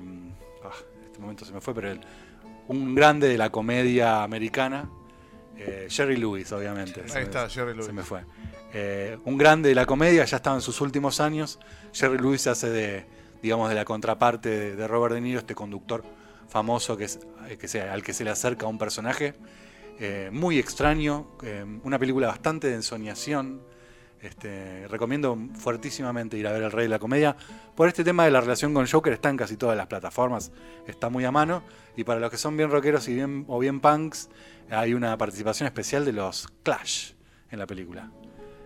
ah, 0.64 0.70
este 1.06 1.20
momento 1.20 1.44
se 1.44 1.52
me 1.52 1.60
fue, 1.60 1.72
pero 1.72 1.92
el- 1.92 2.00
un 2.66 2.94
grande 2.96 3.28
de 3.28 3.38
la 3.38 3.50
comedia 3.50 4.24
americana, 4.24 4.90
eh, 5.56 5.86
Jerry 5.88 6.16
Lewis, 6.16 6.50
obviamente. 6.50 7.06
Se 7.08 7.18
Ahí 7.18 7.24
me- 7.24 7.30
está, 7.30 7.48
Jerry 7.48 7.70
Se 7.72 7.76
Lewis. 7.76 7.92
me 7.92 8.02
fue. 8.02 8.24
Eh, 8.72 9.16
un 9.24 9.38
grande 9.38 9.68
de 9.68 9.76
la 9.76 9.86
comedia, 9.86 10.24
ya 10.24 10.36
estaba 10.38 10.56
en 10.56 10.62
sus 10.62 10.80
últimos 10.80 11.20
años. 11.20 11.60
Jerry 11.92 12.18
Lewis 12.18 12.40
se 12.42 12.50
hace 12.50 12.70
de, 12.70 13.06
digamos, 13.40 13.68
de 13.68 13.76
la 13.76 13.84
contraparte 13.84 14.48
de, 14.48 14.74
de 14.76 14.88
Robert 14.88 15.14
De 15.14 15.20
Niro, 15.20 15.38
este 15.38 15.54
conductor 15.54 16.02
famoso 16.48 16.96
que 16.96 17.04
es, 17.04 17.20
que 17.58 17.68
sea, 17.68 17.92
al 17.92 18.02
que 18.02 18.12
se 18.12 18.24
le 18.24 18.30
acerca 18.30 18.66
un 18.66 18.78
personaje 18.78 19.34
eh, 20.00 20.28
muy 20.32 20.58
extraño, 20.58 21.28
una 21.84 22.00
película 22.00 22.26
bastante 22.26 22.66
de 22.66 22.74
ensoñación. 22.74 23.62
Este, 24.20 24.88
recomiendo 24.88 25.36
fuertísimamente 25.54 26.38
ir 26.38 26.46
a 26.46 26.52
ver 26.52 26.62
El 26.62 26.72
Rey 26.72 26.84
de 26.84 26.88
la 26.88 26.98
Comedia. 26.98 27.36
Por 27.74 27.88
este 27.88 28.04
tema 28.04 28.24
de 28.24 28.30
la 28.30 28.40
relación 28.40 28.72
con 28.72 28.86
Joker 28.86 29.12
está 29.12 29.28
en 29.28 29.36
casi 29.36 29.56
todas 29.56 29.76
las 29.76 29.86
plataformas, 29.86 30.50
está 30.86 31.10
muy 31.10 31.24
a 31.26 31.30
mano. 31.30 31.62
Y 31.96 32.04
para 32.04 32.20
los 32.20 32.30
que 32.30 32.38
son 32.38 32.56
bien 32.56 32.70
rockeros 32.70 33.06
y 33.08 33.14
bien, 33.14 33.44
o 33.48 33.58
bien 33.58 33.80
punks, 33.80 34.30
hay 34.70 34.94
una 34.94 35.16
participación 35.18 35.66
especial 35.66 36.04
de 36.06 36.12
los 36.12 36.48
Clash 36.62 37.12
en 37.50 37.58
la 37.58 37.66
película. 37.66 38.10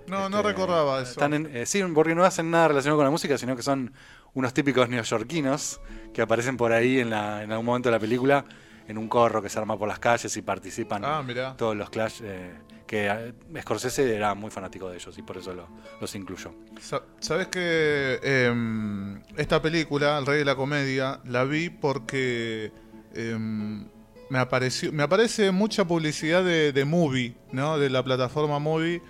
No, 0.06 0.28
no 0.30 0.38
Este, 0.38 0.48
recordaba 0.50 1.02
eso. 1.02 1.10
Están 1.12 1.34
en- 1.34 1.54
eh, 1.54 1.66
sí, 1.66 1.82
porque 1.92 2.14
no 2.14 2.24
hacen 2.24 2.50
nada 2.50 2.68
relacionado 2.68 2.96
con 2.98 3.04
la 3.04 3.10
música, 3.10 3.36
sino 3.36 3.56
que 3.56 3.62
son 3.62 3.92
unos 4.34 4.54
típicos 4.54 4.88
neoyorquinos 4.88 5.80
que 6.14 6.22
aparecen 6.22 6.56
por 6.56 6.72
ahí 6.72 7.00
en, 7.00 7.10
la- 7.10 7.42
en 7.42 7.50
algún 7.50 7.66
momento 7.66 7.88
de 7.88 7.94
la 7.96 8.00
película, 8.00 8.44
en 8.86 8.96
un 8.96 9.08
corro 9.08 9.42
que 9.42 9.48
se 9.50 9.58
arma 9.58 9.76
por 9.76 9.88
las 9.88 9.98
calles 9.98 10.34
y 10.36 10.42
participan 10.42 11.02
Ah, 11.04 11.22
todos 11.58 11.76
los 11.76 11.90
Clash. 11.90 12.20
eh, 12.22 12.54
que 12.88 13.06
eh, 13.06 13.32
Scorsese 13.60 14.16
era 14.16 14.34
muy 14.34 14.50
fanático 14.50 14.88
de 14.90 14.96
ellos 14.96 15.16
y 15.16 15.22
por 15.22 15.36
eso 15.36 15.52
lo- 15.54 15.68
los 16.00 16.12
incluyó. 16.16 16.52
Sa- 16.80 17.02
¿Sabes 17.20 17.46
que 17.46 18.18
em, 18.22 19.20
esta 19.36 19.62
película, 19.62 20.18
El 20.18 20.26
Rey 20.26 20.38
de 20.40 20.44
la 20.44 20.56
Comedia, 20.56 21.20
la 21.24 21.44
vi 21.44 21.70
porque 21.70 22.72
em, 23.14 23.86
me 24.30 24.38
apareció, 24.38 24.92
me 24.92 25.02
aparece 25.04 25.50
mucha 25.52 25.86
publicidad 25.86 26.42
de, 26.44 26.72
de 26.72 26.84
Movie, 26.84 27.34
¿no? 27.52 27.78
De 27.78 27.90
la 27.90 28.02
plataforma 28.02 28.58
Movie. 28.58 29.00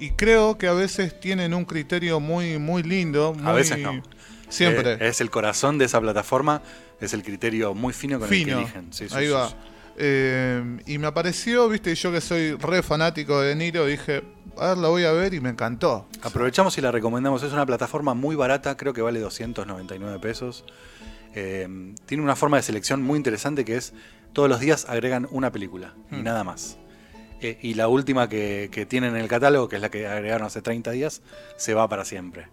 Y 0.00 0.10
creo 0.10 0.58
que 0.58 0.68
a 0.68 0.72
veces 0.74 1.18
tienen 1.18 1.54
un 1.54 1.64
criterio 1.64 2.20
muy, 2.20 2.58
muy 2.58 2.82
lindo. 2.84 3.34
A 3.44 3.52
veces 3.52 3.78
no. 3.78 4.02
Siempre. 4.48 4.92
Eh, 4.94 4.98
es 5.08 5.20
el 5.20 5.30
corazón 5.30 5.76
de 5.78 5.84
esa 5.86 6.00
plataforma, 6.00 6.62
es 7.00 7.12
el 7.12 7.22
criterio 7.22 7.74
muy 7.74 7.92
fino 7.92 8.18
con 8.18 8.32
el 8.32 8.44
que 8.44 8.50
eligen. 8.52 8.92
Sí, 8.92 9.08
sí, 9.08 9.14
Ahí 9.14 9.26
sí, 9.26 9.32
va. 9.32 9.50
Eh, 10.00 10.78
y 10.86 10.98
me 10.98 11.08
apareció, 11.08 11.68
viste, 11.68 11.90
y 11.90 11.94
yo 11.96 12.12
que 12.12 12.20
soy 12.20 12.52
re 12.54 12.82
fanático 12.84 13.40
de 13.40 13.56
Niro, 13.56 13.84
dije, 13.84 14.22
a 14.56 14.68
ver, 14.68 14.78
la 14.78 14.88
voy 14.88 15.04
a 15.04 15.10
ver 15.12 15.34
y 15.34 15.40
me 15.40 15.48
encantó. 15.50 16.06
Aprovechamos 16.22 16.78
y 16.78 16.80
la 16.80 16.92
recomendamos. 16.92 17.42
Es 17.42 17.52
una 17.52 17.66
plataforma 17.66 18.14
muy 18.14 18.36
barata, 18.36 18.76
creo 18.76 18.92
que 18.92 19.02
vale 19.02 19.18
299 19.18 20.18
pesos. 20.20 20.64
Eh, 21.34 21.68
tiene 22.06 22.22
una 22.22 22.36
forma 22.36 22.56
de 22.58 22.62
selección 22.62 23.02
muy 23.02 23.16
interesante 23.16 23.64
que 23.64 23.76
es 23.76 23.92
todos 24.32 24.48
los 24.48 24.60
días 24.60 24.86
agregan 24.88 25.26
una 25.30 25.50
película 25.52 25.94
y 26.10 26.16
Hmm. 26.16 26.22
nada 26.24 26.44
más. 26.44 26.78
Eh, 27.40 27.58
y 27.62 27.74
la 27.74 27.88
última 27.88 28.28
que, 28.28 28.68
que 28.72 28.86
tienen 28.86 29.14
en 29.16 29.20
el 29.22 29.28
catálogo, 29.28 29.68
que 29.68 29.76
es 29.76 29.82
la 29.82 29.90
que 29.90 30.06
agregaron 30.06 30.46
hace 30.46 30.62
30 30.62 30.90
días, 30.92 31.22
se 31.56 31.74
va 31.74 31.88
para 31.88 32.04
siempre. 32.04 32.48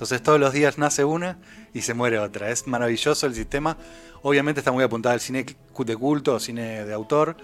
Entonces 0.00 0.22
todos 0.22 0.40
los 0.40 0.54
días 0.54 0.78
nace 0.78 1.04
una 1.04 1.36
y 1.74 1.82
se 1.82 1.92
muere 1.92 2.18
otra. 2.18 2.48
Es 2.48 2.66
maravilloso 2.66 3.26
el 3.26 3.34
sistema. 3.34 3.76
Obviamente 4.22 4.60
está 4.60 4.72
muy 4.72 4.82
apuntada 4.82 5.12
al 5.12 5.20
cine 5.20 5.44
de 5.44 5.96
culto, 5.96 6.40
cine 6.40 6.86
de 6.86 6.94
autor. 6.94 7.36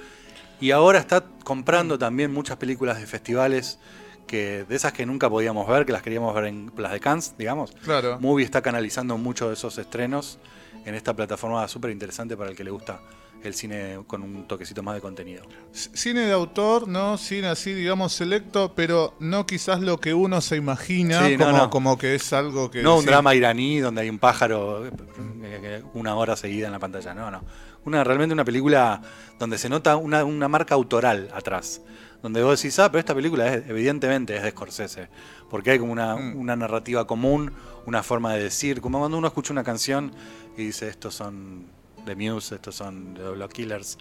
Y 0.59 0.71
ahora 0.71 0.99
está 0.99 1.23
comprando 1.45 1.99
también 1.99 2.33
muchas 2.33 2.57
películas 2.57 2.99
de 2.99 3.07
festivales 3.07 3.79
que 4.27 4.65
de 4.65 4.77
esas 4.77 4.93
que 4.93 5.07
nunca 5.07 5.31
podíamos 5.31 5.67
ver, 5.69 5.87
que 5.87 5.93
las 5.93 6.03
queríamos 6.03 6.35
ver 6.35 6.47
en 6.47 6.73
las 6.77 6.93
de 6.93 7.01
Cannes, 7.01 7.35
digamos. 7.39 7.73
Claro. 7.85 8.19
Movie 8.21 8.45
está 8.45 8.63
canalizando 8.63 9.17
muchos 9.19 9.49
de 9.49 9.55
esos 9.55 9.79
estrenos 9.79 10.39
en 10.85 10.95
esta 10.95 11.15
plataforma 11.15 11.67
súper 11.69 11.91
interesante 11.91 12.37
para 12.37 12.51
el 12.51 12.57
que 12.57 12.65
le 12.65 12.71
gusta 12.71 13.01
el 13.43 13.55
cine 13.55 14.01
con 14.07 14.23
un 14.23 14.49
toquecito 14.49 14.83
más 14.83 14.95
de 14.95 15.01
contenido. 15.01 15.45
Cine 15.73 16.21
de 16.21 16.33
autor, 16.33 16.89
¿no? 16.89 17.17
Cine 17.19 17.49
así, 17.49 17.75
digamos, 17.75 18.13
selecto, 18.13 18.73
pero 18.75 19.15
no 19.21 19.47
quizás 19.47 19.81
lo 19.81 19.99
que 20.01 20.15
uno 20.15 20.41
se 20.41 20.57
imagina 20.57 21.27
Sí, 21.27 21.37
como, 21.37 21.53
no. 21.53 21.71
como 21.71 21.99
que 21.99 22.15
es 22.15 22.33
algo 22.33 22.71
que... 22.71 22.83
No 22.83 22.97
un 22.99 23.07
drama 23.07 23.35
iraní 23.35 23.79
donde 23.79 24.03
hay 24.03 24.11
un 24.11 24.19
pájaro 24.19 24.87
eh, 24.87 25.83
una 25.95 26.17
hora 26.17 26.37
seguida 26.37 26.67
en 26.67 26.73
la 26.73 26.79
pantalla, 26.79 27.15
no, 27.15 27.31
no. 27.31 27.45
Una, 27.85 28.03
realmente 28.03 28.33
una 28.33 28.45
película 28.45 29.01
donde 29.39 29.59
se 29.59 29.69
nota 29.69 29.97
una, 29.97 30.25
una 30.25 30.49
marca 30.49 30.75
autoral 30.75 31.29
atrás. 31.33 31.83
Donde 32.27 32.43
vos 32.43 32.61
decís, 32.61 32.77
ah, 32.81 32.91
pero 32.91 32.99
esta 32.99 33.15
película 33.15 33.55
es, 33.55 33.69
evidentemente 33.69 34.35
es 34.35 34.43
de 34.43 34.51
Scorsese. 34.51 35.09
Porque 35.49 35.71
hay 35.71 35.79
como 35.79 35.93
una, 35.93 36.17
Mm. 36.17 36.37
una 36.37 36.57
narrativa 36.57 37.07
común, 37.07 37.53
una 37.87 38.03
forma 38.03 38.35
de 38.35 38.43
decir. 38.43 38.81
Como 38.81 38.99
cuando 38.99 39.17
uno 39.17 39.29
escucha 39.29 39.53
una 39.53 39.63
canción 39.63 40.11
y 40.57 40.65
dice, 40.65 40.89
estos 40.89 41.15
son 41.15 41.67
The 42.05 42.17
Muse, 42.17 42.57
estos 42.57 42.75
son 42.75 43.15
The 43.15 43.31
Block 43.31 43.53
Killers. 43.53 43.97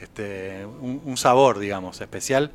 Este, 0.00 0.66
un, 0.66 1.00
un 1.04 1.16
sabor, 1.16 1.60
digamos, 1.60 2.00
especial. 2.00 2.50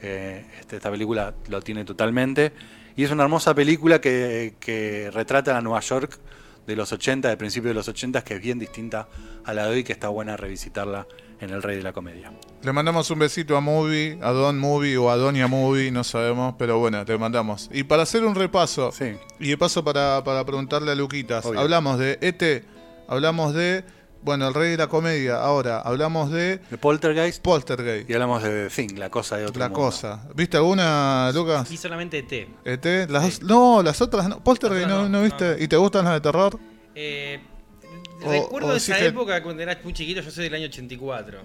Eh, 0.00 0.46
este, 0.60 0.76
esta 0.76 0.90
película 0.90 1.34
lo 1.48 1.60
tiene 1.60 1.84
totalmente. 1.84 2.54
Y 2.96 3.04
es 3.04 3.10
una 3.10 3.24
hermosa 3.24 3.54
película 3.54 4.00
que, 4.00 4.54
que 4.60 5.10
retrata 5.12 5.52
la 5.52 5.60
Nueva 5.60 5.80
York 5.80 6.18
de 6.66 6.74
los 6.74 6.90
80, 6.90 7.28
de 7.28 7.36
principios 7.36 7.68
de 7.72 7.74
los 7.74 7.88
80, 7.88 8.24
que 8.24 8.36
es 8.36 8.40
bien 8.40 8.58
distinta 8.58 9.08
a 9.44 9.52
la 9.52 9.66
de 9.66 9.74
hoy, 9.74 9.84
que 9.84 9.92
está 9.92 10.08
buena 10.08 10.38
revisitarla 10.38 11.06
en 11.40 11.50
El 11.50 11.62
Rey 11.62 11.76
de 11.76 11.82
la 11.82 11.92
Comedia. 11.92 12.32
Le 12.62 12.72
mandamos 12.72 13.10
un 13.10 13.18
besito 13.18 13.56
a 13.56 13.60
Movie, 13.60 14.18
a 14.22 14.30
Don 14.32 14.58
Movie 14.58 14.96
o 14.96 15.10
a 15.10 15.16
Doña 15.16 15.46
Movie, 15.46 15.90
no 15.90 16.04
sabemos, 16.04 16.54
pero 16.58 16.78
bueno, 16.78 17.04
te 17.04 17.16
mandamos. 17.18 17.68
Y 17.72 17.82
para 17.84 18.04
hacer 18.04 18.24
un 18.24 18.34
repaso, 18.34 18.92
Sí. 18.92 19.16
y 19.40 19.48
de 19.50 19.58
paso 19.58 19.84
para, 19.84 20.22
para 20.24 20.44
preguntarle 20.44 20.92
a 20.92 20.94
Luquitas, 20.94 21.44
Obvio. 21.44 21.60
hablamos 21.60 21.98
de 21.98 22.18
ET, 22.22 22.64
hablamos 23.08 23.52
de, 23.54 23.84
bueno, 24.22 24.48
El 24.48 24.54
Rey 24.54 24.70
de 24.70 24.76
la 24.78 24.86
Comedia, 24.86 25.36
ahora 25.36 25.80
hablamos 25.80 26.30
de 26.30 26.58
De 26.70 26.78
Poltergeist 26.78 27.42
Poltergeist, 27.42 28.08
y 28.08 28.14
hablamos 28.14 28.42
de 28.42 28.68
The 28.68 28.74
Thing, 28.74 28.96
la 28.98 29.10
cosa 29.10 29.36
de 29.36 29.44
otro 29.44 29.60
la 29.60 29.68
mundo. 29.68 29.80
cosa. 29.84 30.26
¿Viste 30.34 30.56
alguna, 30.56 31.30
Lucas? 31.34 31.70
Y 31.70 31.76
solamente 31.76 32.22
T. 32.22 32.48
ET, 32.64 33.10
las, 33.10 33.42
no, 33.42 33.82
las 33.82 34.00
otras 34.00 34.28
no. 34.28 34.42
Poltergeist, 34.42 34.88
no, 34.88 35.02
no, 35.02 35.08
no, 35.10 35.22
viste? 35.22 35.56
no. 35.58 35.62
¿Y 35.62 35.68
te 35.68 35.76
gustan 35.76 36.04
las 36.06 36.14
de 36.14 36.20
terror? 36.22 36.58
Eh, 36.94 37.40
recuerdo 38.30 38.68
o 38.68 38.74
esa 38.76 38.98
época 38.98 39.42
cuando 39.42 39.62
era 39.62 39.78
muy 39.82 39.92
chiquito, 39.92 40.20
yo 40.20 40.30
soy 40.30 40.44
del 40.44 40.54
año 40.54 40.66
84. 40.66 41.38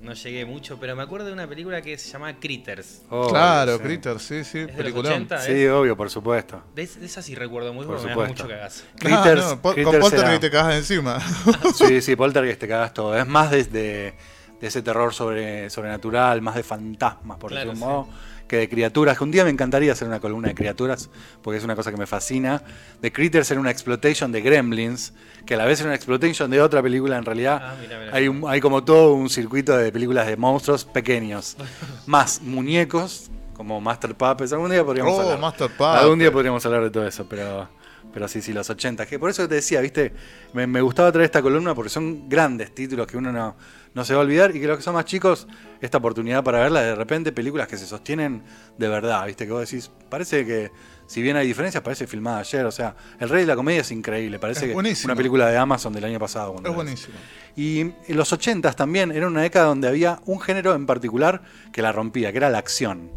No 0.00 0.12
llegué 0.12 0.44
mucho, 0.44 0.78
pero 0.78 0.94
me 0.94 1.02
acuerdo 1.02 1.28
de 1.28 1.32
una 1.32 1.46
película 1.48 1.80
que 1.80 1.96
se 1.96 2.10
llama 2.10 2.38
Critters. 2.38 3.00
Obvio, 3.08 3.30
claro, 3.30 3.76
sí. 3.78 3.82
Critter, 3.84 4.20
sí, 4.20 4.44
sí, 4.44 4.58
¿Es 4.58 4.66
de 4.66 4.66
los 4.66 4.76
peliculón. 4.76 5.12
80? 5.12 5.40
Sí, 5.40 5.66
obvio, 5.66 5.96
por 5.96 6.10
supuesto. 6.10 6.62
De, 6.74 6.82
es- 6.82 7.00
de 7.00 7.06
esa 7.06 7.22
sí 7.22 7.34
recuerdo 7.34 7.72
muy 7.72 7.86
Por 7.86 7.96
porque 7.96 8.08
me 8.08 8.10
da 8.10 8.14
supuesto. 8.26 8.44
mucho 8.44 8.54
cagazo. 8.54 8.84
Ah, 8.86 8.96
Critters, 8.98 9.44
no, 9.46 9.62
con 9.62 9.72
Critters 9.74 9.98
Poltergeist 10.00 10.28
era- 10.30 10.40
te 10.40 10.50
cagas 10.50 10.74
encima. 10.76 11.18
Sí, 11.74 12.02
sí, 12.02 12.16
Poltergeist 12.16 12.60
te 12.60 12.68
cagas 12.68 12.92
todo. 12.92 13.16
Es 13.16 13.26
más 13.26 13.50
desde 13.50 14.14
de 14.60 14.66
ese 14.68 14.82
terror 14.82 15.14
sobre, 15.14 15.70
sobrenatural, 15.70 16.42
más 16.42 16.54
de 16.54 16.62
fantasmas, 16.64 17.38
por 17.38 17.50
Claro, 17.50 17.70
decirlo 17.70 17.86
de 17.88 17.94
un 17.94 18.04
sí. 18.06 18.10
modo, 18.12 18.18
que 18.48 18.56
de 18.56 18.68
criaturas. 18.68 19.16
Que 19.18 19.24
un 19.24 19.30
día 19.30 19.44
me 19.44 19.50
encantaría 19.50 19.92
hacer 19.92 20.06
una 20.08 20.20
columna 20.20 20.48
de 20.48 20.54
criaturas, 20.54 21.10
porque 21.42 21.58
es 21.58 21.64
una 21.64 21.74
cosa 21.76 21.90
que 21.90 21.96
me 21.96 22.06
fascina. 22.06 22.62
De 23.00 23.12
Critters 23.12 23.50
era 23.50 23.60
una 23.60 23.70
exploitation 23.70 24.32
de 24.32 24.40
Gremlins, 24.42 25.12
que 25.46 25.54
a 25.54 25.56
la 25.56 25.64
vez 25.64 25.80
era 25.80 25.88
una 25.88 25.96
exploitation 25.96 26.50
de 26.50 26.60
otra 26.60 26.82
película 26.82 27.16
en 27.16 27.24
realidad. 27.24 27.60
Ah, 27.62 27.74
mira, 27.80 27.98
mira. 27.98 28.14
Hay, 28.14 28.28
un- 28.28 28.44
hay 28.48 28.60
como 28.60 28.84
todo 28.84 29.14
un 29.14 29.28
circuito 29.30 29.76
de 29.76 29.90
películas 29.92 30.26
de 30.26 30.36
monstruos 30.36 30.84
pequeños, 30.84 31.56
más 32.06 32.40
muñecos, 32.42 33.30
como 33.54 33.80
Master 33.80 34.14
Puppets. 34.14 34.52
Algún 34.52 34.70
día 34.70 34.84
podríamos 34.84 35.12
Oh, 35.14 35.20
hablar. 35.22 35.38
Master 35.38 35.70
Algún 35.80 36.18
día 36.18 36.32
podríamos 36.32 36.64
hablar 36.66 36.82
de 36.82 36.90
todo 36.90 37.06
eso, 37.06 37.26
pero, 37.28 37.68
pero 38.12 38.26
sí, 38.28 38.42
sí, 38.42 38.52
los 38.52 38.68
80. 38.68 39.06
Que 39.06 39.18
por 39.18 39.30
eso 39.30 39.48
te 39.48 39.54
decía, 39.56 39.80
viste, 39.80 40.12
me, 40.52 40.66
me 40.66 40.80
gustaba 40.80 41.10
traer 41.12 41.26
esta 41.26 41.40
columna 41.40 41.74
porque 41.74 41.88
son 41.90 42.28
grandes 42.28 42.74
títulos 42.74 43.06
que 43.06 43.16
uno 43.16 43.30
no, 43.32 43.54
no 43.94 44.04
se 44.04 44.12
va 44.14 44.20
a 44.20 44.24
olvidar 44.24 44.54
y 44.54 44.60
que 44.60 44.66
los 44.66 44.76
que 44.76 44.82
son 44.82 44.94
más 44.94 45.04
chicos, 45.04 45.46
esta 45.80 45.98
oportunidad 45.98 46.42
para 46.42 46.58
verla, 46.58 46.82
de 46.82 46.94
repente 46.94 47.32
películas 47.32 47.68
que 47.68 47.76
se 47.76 47.86
sostienen 47.86 48.42
de 48.76 48.88
verdad, 48.88 49.24
viste, 49.26 49.46
que 49.46 49.52
vos 49.52 49.68
decís, 49.68 49.90
parece 50.08 50.44
que, 50.44 50.72
si 51.06 51.22
bien 51.22 51.36
hay 51.36 51.46
diferencias, 51.46 51.82
parece 51.82 52.06
filmada 52.06 52.40
ayer, 52.40 52.66
o 52.66 52.72
sea, 52.72 52.96
El 53.20 53.28
Rey 53.28 53.42
de 53.42 53.46
la 53.46 53.56
Comedia 53.56 53.82
es 53.82 53.92
increíble, 53.92 54.38
parece 54.38 54.72
Es 54.72 55.00
que 55.00 55.06
una 55.06 55.14
película 55.14 55.48
de 55.48 55.56
Amazon 55.56 55.92
del 55.92 56.04
año 56.04 56.18
pasado. 56.18 56.56
Es 56.62 56.74
buenísimo. 56.74 57.14
Y 57.56 57.80
en 57.80 58.16
los 58.16 58.32
80 58.32 58.72
también 58.72 59.12
era 59.12 59.28
una 59.28 59.42
década 59.42 59.66
donde 59.66 59.86
había 59.86 60.20
un 60.26 60.40
género 60.40 60.74
en 60.74 60.86
particular 60.86 61.42
que 61.72 61.82
la 61.82 61.92
rompía, 61.92 62.32
que 62.32 62.38
era 62.38 62.50
la 62.50 62.58
acción. 62.58 63.10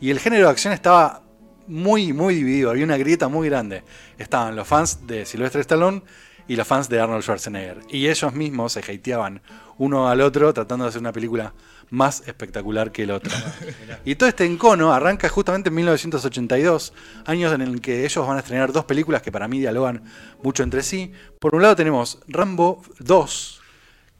Y 0.00 0.10
el 0.10 0.18
género 0.18 0.46
de 0.46 0.50
acción 0.50 0.72
estaba 0.72 1.22
muy, 1.66 2.12
muy 2.12 2.34
dividido, 2.34 2.70
había 2.70 2.84
una 2.84 2.96
grieta 2.96 3.28
muy 3.28 3.48
grande. 3.48 3.82
Estaban 4.18 4.56
los 4.56 4.66
fans 4.66 5.06
de 5.06 5.26
Sylvester 5.26 5.60
Stallone 5.60 6.02
y 6.48 6.56
los 6.56 6.66
fans 6.66 6.88
de 6.88 7.00
Arnold 7.00 7.22
Schwarzenegger. 7.22 7.80
Y 7.90 8.08
ellos 8.08 8.32
mismos 8.32 8.72
se 8.72 8.80
hateaban 8.80 9.42
uno 9.78 10.08
al 10.08 10.20
otro 10.20 10.52
tratando 10.54 10.84
de 10.84 10.90
hacer 10.90 11.00
una 11.00 11.12
película 11.12 11.52
más 11.90 12.22
espectacular 12.26 12.92
que 12.92 13.02
el 13.02 13.10
otro. 13.10 13.32
y 14.04 14.14
todo 14.14 14.28
este 14.28 14.44
encono 14.44 14.92
arranca 14.92 15.28
justamente 15.28 15.68
en 15.68 15.74
1982, 15.74 16.92
años 17.26 17.52
en 17.52 17.62
el 17.62 17.80
que 17.80 18.04
ellos 18.04 18.26
van 18.26 18.36
a 18.36 18.40
estrenar 18.40 18.72
dos 18.72 18.84
películas 18.84 19.22
que 19.22 19.32
para 19.32 19.48
mí 19.48 19.58
dialogan 19.58 20.02
mucho 20.42 20.62
entre 20.62 20.82
sí. 20.82 21.12
Por 21.38 21.54
un 21.54 21.62
lado 21.62 21.76
tenemos 21.76 22.18
Rambo 22.28 22.82
2, 22.98 23.60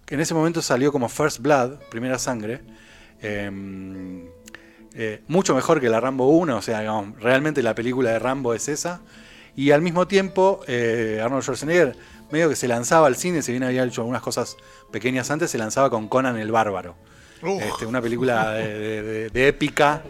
que 0.05 0.15
en 0.15 0.21
ese 0.21 0.35
momento 0.35 0.63
salió 0.63 0.93
como 0.93 1.09
First 1.09 1.41
Blood, 1.41 1.79
Primera 1.91 2.19
Sangre. 2.19 2.63
eh, 3.21 4.31
eh, 4.99 5.21
mucho 5.29 5.55
mejor 5.55 5.79
que 5.79 5.91
la 5.91 6.01
Rambo 6.01 6.31
1, 6.31 6.57
o 6.57 6.63
sea, 6.63 6.81
digamos, 6.81 7.21
realmente 7.21 7.63
la 7.63 7.75
película 7.75 8.13
de 8.13 8.19
Rambo 8.19 8.55
es 8.55 8.67
esa. 8.69 9.03
Y 9.55 9.71
al 9.71 9.83
mismo 9.83 10.09
tiempo, 10.09 10.61
eh, 10.67 11.21
Arnold 11.23 11.43
Schwarzenegger, 11.43 11.97
medio 12.31 12.49
que 12.49 12.57
se 12.57 12.69
lanzaba 12.69 13.07
al 13.07 13.17
cine, 13.17 13.43
si 13.43 13.53
bien 13.53 13.63
había 13.65 13.85
hecho 13.85 14.01
algunas 14.03 14.23
cosas 14.23 14.57
pequeñas 14.91 15.31
antes, 15.31 15.51
se 15.51 15.59
lanzaba 15.59 15.91
con 15.91 16.09
Conan 16.09 16.37
el 16.39 16.51
Bárbaro. 16.51 16.95
Este, 17.61 17.85
una 17.87 18.01
película 18.01 18.51
de, 18.53 18.79
de- 18.79 19.03
de- 19.03 19.31
de 19.31 19.49
épica, 19.49 20.03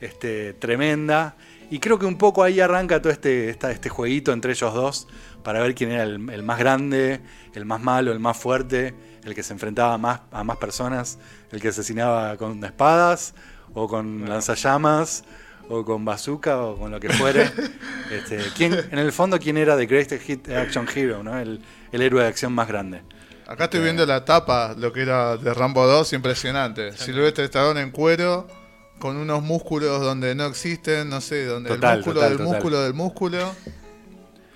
este, 0.00 0.52
tremenda. 0.54 1.34
Y 1.70 1.78
creo 1.80 1.98
que 1.98 2.04
un 2.06 2.18
poco 2.18 2.42
ahí 2.42 2.60
arranca 2.60 3.00
todo 3.00 3.10
este, 3.12 3.48
esta- 3.48 3.70
este 3.70 3.88
jueguito 3.88 4.32
entre 4.32 4.52
ellos 4.52 4.72
dos 4.74 5.08
para 5.42 5.60
ver 5.60 5.74
quién 5.74 5.90
era 5.92 6.02
el, 6.04 6.28
el 6.30 6.42
más 6.42 6.58
grande, 6.58 7.20
el 7.54 7.64
más 7.64 7.80
malo, 7.80 8.12
el 8.12 8.20
más 8.20 8.36
fuerte, 8.36 8.94
el 9.24 9.34
que 9.34 9.42
se 9.42 9.54
enfrentaba 9.54 9.96
más, 9.98 10.20
a 10.30 10.44
más 10.44 10.58
personas, 10.58 11.18
el 11.52 11.60
que 11.62 11.68
asesinaba 11.68 12.36
con 12.36 12.62
espadas 12.64 13.34
o 13.72 13.88
con 13.88 14.28
lanzallamas 14.28 15.24
o 15.68 15.84
con 15.84 16.04
bazooka 16.04 16.58
o 16.62 16.76
con 16.78 16.90
lo 16.90 17.00
que 17.00 17.08
fuere. 17.10 17.50
Este, 18.10 18.38
¿quién, 18.54 18.74
en 18.92 18.98
el 18.98 19.10
fondo, 19.12 19.38
¿quién 19.40 19.56
era 19.56 19.76
The 19.76 19.86
Greatest 19.86 20.22
Hit 20.24 20.48
Action 20.50 20.86
Hero? 20.94 21.22
¿no? 21.22 21.36
El, 21.38 21.60
el 21.90 22.02
héroe 22.02 22.22
de 22.22 22.28
acción 22.28 22.52
más 22.52 22.68
grande. 22.68 23.00
Acá 23.46 23.64
estoy 23.64 23.80
viendo 23.80 24.04
la 24.06 24.24
tapa, 24.24 24.74
lo 24.78 24.92
que 24.92 25.02
era 25.02 25.36
de 25.38 25.52
Rambo 25.54 25.84
2, 25.86 26.12
impresionante. 26.12 26.92
Silvestre 26.96 27.44
Stallone 27.44 27.80
en 27.80 27.90
cuero, 27.90 28.46
con 28.98 29.16
unos 29.16 29.42
músculos 29.42 30.00
donde 30.02 30.34
no 30.34 30.46
existen, 30.46 31.08
no 31.08 31.20
sé, 31.20 31.46
donde 31.46 31.70
Total, 31.70 31.92
el 31.92 31.96
músculo 31.98 32.14
total, 32.20 32.28
del 32.30 32.38
total. 32.38 32.52
músculo 32.54 32.80
del 32.82 32.94
músculo. 32.94 33.54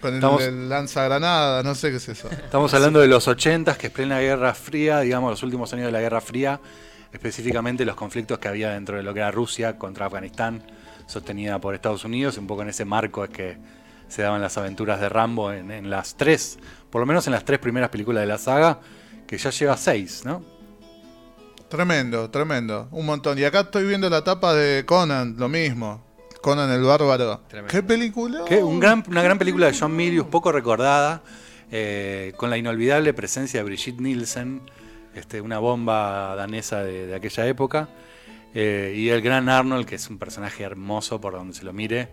Con 0.00 0.14
Estamos- 0.14 0.42
el 0.42 0.68
lanzagranada, 0.68 1.62
no 1.64 1.74
sé 1.74 1.90
qué 1.90 1.96
es 1.96 2.08
eso. 2.08 2.28
Estamos 2.30 2.72
hablando 2.74 3.00
de 3.00 3.08
los 3.08 3.26
80 3.26 3.76
que 3.76 3.88
es 3.88 3.92
plena 3.92 4.20
Guerra 4.20 4.54
Fría, 4.54 5.00
digamos, 5.00 5.30
los 5.32 5.42
últimos 5.42 5.72
años 5.72 5.86
de 5.86 5.92
la 5.92 6.00
Guerra 6.00 6.20
Fría, 6.20 6.60
específicamente 7.12 7.84
los 7.84 7.96
conflictos 7.96 8.38
que 8.38 8.46
había 8.46 8.70
dentro 8.70 8.96
de 8.98 9.02
lo 9.02 9.12
que 9.12 9.20
era 9.20 9.30
Rusia 9.32 9.76
contra 9.76 10.06
Afganistán, 10.06 10.62
sostenida 11.08 11.58
por 11.58 11.74
Estados 11.74 12.04
Unidos, 12.04 12.38
un 12.38 12.46
poco 12.46 12.62
en 12.62 12.68
ese 12.68 12.84
marco 12.84 13.24
es 13.24 13.30
que 13.30 13.58
se 14.06 14.22
daban 14.22 14.40
las 14.40 14.56
aventuras 14.56 15.00
de 15.00 15.08
Rambo 15.08 15.52
en, 15.52 15.72
en 15.72 15.90
las 15.90 16.16
tres, 16.16 16.58
por 16.90 17.00
lo 17.00 17.06
menos 17.06 17.26
en 17.26 17.32
las 17.32 17.44
tres 17.44 17.58
primeras 17.58 17.90
películas 17.90 18.20
de 18.20 18.26
la 18.28 18.38
saga, 18.38 18.78
que 19.26 19.36
ya 19.36 19.50
lleva 19.50 19.76
seis, 19.76 20.22
¿no? 20.24 20.42
Tremendo, 21.68 22.30
tremendo. 22.30 22.88
Un 22.92 23.04
montón. 23.04 23.38
Y 23.38 23.44
acá 23.44 23.60
estoy 23.60 23.86
viendo 23.86 24.08
la 24.08 24.24
tapa 24.24 24.54
de 24.54 24.86
Conan, 24.86 25.34
lo 25.36 25.48
mismo. 25.48 26.02
Conan 26.40 26.70
el 26.70 26.82
Bárbaro. 26.82 27.42
Tremendo. 27.48 27.70
¿Qué 27.70 27.82
película? 27.82 28.44
Que 28.46 28.62
un 28.62 28.80
gran, 28.80 29.04
una 29.08 29.22
gran 29.22 29.38
película 29.38 29.66
de 29.66 29.76
John 29.78 29.94
Milius, 29.94 30.26
poco 30.28 30.50
recordada, 30.50 31.22
eh, 31.70 32.32
con 32.36 32.48
la 32.48 32.56
inolvidable 32.56 33.12
presencia 33.12 33.60
de 33.60 33.64
Brigitte 33.64 34.00
Nielsen, 34.00 34.62
este, 35.14 35.42
una 35.42 35.58
bomba 35.58 36.34
danesa 36.36 36.82
de, 36.82 37.06
de 37.06 37.14
aquella 37.14 37.46
época, 37.46 37.88
eh, 38.54 38.94
y 38.96 39.08
el 39.10 39.20
gran 39.22 39.48
Arnold, 39.48 39.86
que 39.86 39.94
es 39.96 40.08
un 40.10 40.18
personaje 40.18 40.62
hermoso 40.64 41.20
por 41.20 41.34
donde 41.34 41.54
se 41.54 41.64
lo 41.64 41.72
mire, 41.72 42.08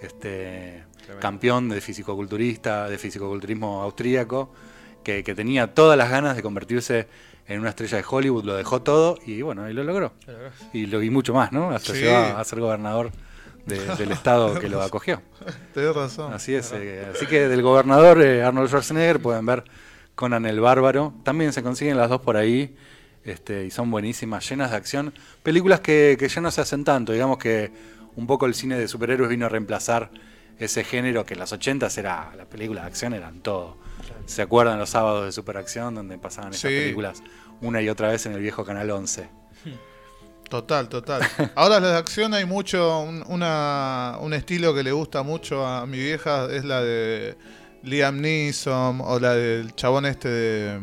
este, 0.00 0.84
campeón 1.20 1.68
de 1.68 1.80
fisicoculturista, 1.80 2.88
de 2.88 2.98
fisicoculturismo 2.98 3.82
austríaco, 3.82 4.52
que, 5.04 5.22
que 5.24 5.34
tenía 5.34 5.74
todas 5.74 5.96
las 5.98 6.10
ganas 6.10 6.36
de 6.36 6.42
convertirse 6.42 7.08
en 7.48 7.60
una 7.60 7.70
estrella 7.70 7.98
de 7.98 8.04
Hollywood, 8.08 8.44
lo 8.44 8.54
dejó 8.54 8.82
todo 8.82 9.18
y 9.26 9.42
bueno, 9.42 9.68
y 9.68 9.72
lo 9.72 9.82
logró. 9.84 10.12
Y 10.72 10.86
lo 10.86 11.02
y 11.02 11.10
mucho 11.10 11.34
más, 11.34 11.52
¿no? 11.52 11.70
Hasta 11.70 11.92
Sí. 11.92 12.00
llegó 12.02 12.16
a, 12.16 12.44
ser 12.44 12.60
gobernador 12.60 13.10
de- 13.66 13.84
del 13.96 14.12
estado 14.12 14.58
que 14.58 14.68
lo 14.68 14.80
acogió. 14.80 15.20
Tenés 15.74 15.94
razón. 15.94 16.32
Así 16.32 16.54
es. 16.54 16.72
eh, 16.72 17.04
así 17.12 17.26
que 17.26 17.48
del 17.48 17.62
gobernador 17.62 18.22
eh, 18.22 18.42
Arnold 18.44 18.68
Schwarzenegger 18.68 19.20
pueden 19.20 19.44
ver 19.44 19.64
Conan 20.14 20.46
el 20.46 20.60
Bárbaro. 20.60 21.14
También 21.24 21.52
se 21.52 21.62
consiguen 21.64 21.96
las 21.96 22.08
dos 22.08 22.20
por 22.20 22.36
ahí. 22.36 22.76
Este, 23.24 23.64
y 23.66 23.70
son 23.70 23.90
buenísimas, 23.90 24.48
llenas 24.48 24.70
de 24.72 24.76
acción. 24.76 25.14
Películas 25.42 25.80
que, 25.80 26.16
que 26.18 26.28
ya 26.28 26.40
no 26.40 26.50
se 26.50 26.60
hacen 26.60 26.84
tanto. 26.84 27.12
Digamos 27.12 27.38
que 27.38 27.70
un 28.16 28.26
poco 28.26 28.46
el 28.46 28.54
cine 28.54 28.76
de 28.78 28.88
superhéroes 28.88 29.30
vino 29.30 29.46
a 29.46 29.48
reemplazar 29.48 30.10
ese 30.58 30.84
género 30.84 31.24
que 31.24 31.34
en 31.34 31.40
los 31.40 31.52
80 31.52 31.88
era, 31.96 32.32
las 32.36 32.46
películas 32.46 32.84
de 32.84 32.88
acción 32.88 33.14
eran 33.14 33.40
todo. 33.40 33.76
¿Se 34.26 34.42
acuerdan 34.42 34.78
los 34.78 34.90
sábados 34.90 35.24
de 35.24 35.32
superacción 35.32 35.94
donde 35.94 36.18
pasaban 36.18 36.50
esas 36.52 36.70
Sí. 36.70 36.76
películas 36.78 37.22
una 37.60 37.80
y 37.80 37.88
otra 37.88 38.08
vez 38.08 38.26
en 38.26 38.32
el 38.32 38.40
viejo 38.40 38.64
Canal 38.64 38.90
11? 38.90 39.28
Total, 40.48 40.88
total. 40.88 41.22
Ahora 41.54 41.80
la 41.80 41.92
de 41.92 41.96
acción 41.96 42.34
hay 42.34 42.44
mucho, 42.44 43.00
un, 43.00 43.24
una- 43.26 44.18
un 44.20 44.34
estilo 44.34 44.74
que 44.74 44.82
le 44.82 44.92
gusta 44.92 45.22
mucho 45.22 45.66
a 45.66 45.86
mi 45.86 45.98
vieja, 45.98 46.46
es 46.52 46.64
la 46.64 46.82
de 46.82 47.36
Liam 47.82 48.20
Neeson 48.20 49.00
o 49.00 49.18
la 49.18 49.34
del 49.34 49.74
chabón 49.74 50.04
este 50.04 50.28
de, 50.28 50.80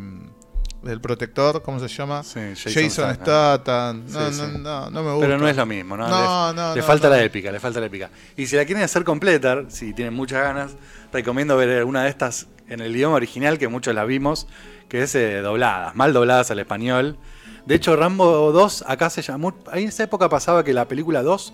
del 0.82 1.00
protector, 1.00 1.62
¿cómo 1.62 1.78
se 1.80 1.88
llama? 1.88 2.22
Sí, 2.22 2.40
Jason, 2.56 3.14
Statham. 3.14 3.14
Statham. 3.14 4.04
No, 4.08 4.32
Sí, 4.32 4.40
no, 4.40 4.58
no, 4.58 4.90
no 4.90 5.02
me 5.02 5.12
gusta. 5.12 5.26
Pero 5.26 5.38
no 5.38 5.48
es 5.48 5.56
lo 5.56 5.66
mismo, 5.66 5.96
¿no? 5.96 6.08
No, 6.08 6.50
le, 6.52 6.56
no, 6.56 6.74
le 6.74 6.82
falta 6.82 7.08
la 7.08 7.22
épica, 7.22 7.50
le 7.52 7.60
falta 7.60 7.80
la 7.80 7.86
épica. 7.86 8.10
Y 8.36 8.46
si 8.46 8.56
la 8.56 8.64
quieren 8.64 8.82
hacer 8.84 9.04
completa, 9.04 9.64
si 9.68 9.92
tienen 9.92 10.14
muchas 10.14 10.42
ganas, 10.42 10.72
recomiendo 11.12 11.56
ver 11.56 11.84
una 11.84 12.04
de 12.04 12.10
estas 12.10 12.46
en 12.68 12.80
el 12.80 12.94
idioma 12.94 13.16
original, 13.16 13.58
que 13.58 13.68
muchos 13.68 13.94
la 13.94 14.04
vimos, 14.04 14.46
que 14.88 15.02
es 15.02 15.14
eh, 15.14 15.40
dobladas, 15.40 15.94
mal 15.96 16.12
dobladas 16.12 16.50
al 16.50 16.58
español. 16.60 17.18
De 17.66 17.74
hecho, 17.74 17.94
Rambo 17.96 18.52
2 18.52 18.84
acá 18.86 19.10
se 19.10 19.22
llamó. 19.22 19.54
Ahí 19.70 19.82
en 19.82 19.88
esa 19.90 20.04
época 20.04 20.28
pasaba 20.28 20.64
que 20.64 20.72
la 20.72 20.86
película 20.88 21.22
2 21.22 21.52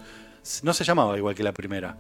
no 0.63 0.73
se 0.73 0.85
llamaba 0.85 1.17
igual 1.17 1.35
que 1.35 1.43
la 1.43 1.53
primera. 1.53 1.97